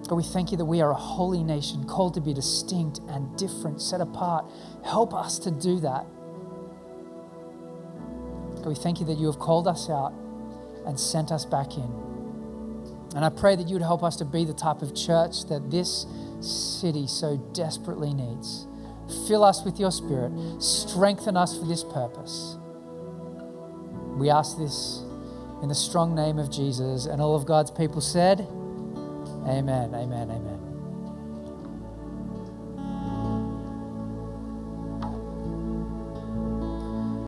God, 0.08 0.16
we 0.16 0.22
thank 0.22 0.50
you 0.50 0.58
that 0.58 0.64
we 0.64 0.82
are 0.82 0.90
a 0.90 0.96
holy 0.96 1.42
nation, 1.42 1.84
called 1.86 2.14
to 2.14 2.20
be 2.20 2.34
distinct 2.34 3.00
and 3.08 3.36
different, 3.38 3.80
set 3.80 4.00
apart. 4.00 4.44
Help 4.84 5.14
us 5.14 5.38
to 5.40 5.50
do 5.50 5.80
that. 5.80 6.04
God, 8.56 8.66
we 8.66 8.74
thank 8.74 9.00
you 9.00 9.06
that 9.06 9.18
you 9.18 9.26
have 9.26 9.38
called 9.38 9.66
us 9.66 9.88
out 9.88 10.12
and 10.86 11.00
sent 11.00 11.32
us 11.32 11.46
back 11.46 11.76
in. 11.76 11.90
And 13.14 13.24
I 13.24 13.30
pray 13.30 13.56
that 13.56 13.68
you 13.68 13.74
would 13.74 13.82
help 13.82 14.02
us 14.02 14.16
to 14.16 14.24
be 14.24 14.44
the 14.44 14.52
type 14.52 14.82
of 14.82 14.94
church 14.94 15.46
that 15.48 15.70
this 15.70 16.06
city 16.40 17.06
so 17.06 17.36
desperately 17.54 18.12
needs. 18.12 18.66
Fill 19.26 19.44
us 19.44 19.64
with 19.64 19.78
your 19.78 19.90
spirit, 19.90 20.32
strengthen 20.62 21.36
us 21.36 21.58
for 21.58 21.64
this 21.64 21.84
purpose. 21.84 22.56
We 24.16 24.30
ask 24.30 24.58
this 24.58 25.02
in 25.62 25.68
the 25.68 25.74
strong 25.74 26.14
name 26.14 26.38
of 26.38 26.50
Jesus. 26.50 27.06
And 27.06 27.22
all 27.22 27.34
of 27.34 27.46
God's 27.46 27.70
people 27.70 28.00
said, 28.00 28.46
Amen, 29.46 29.94
amen, 29.94 30.30
amen. 30.30 30.53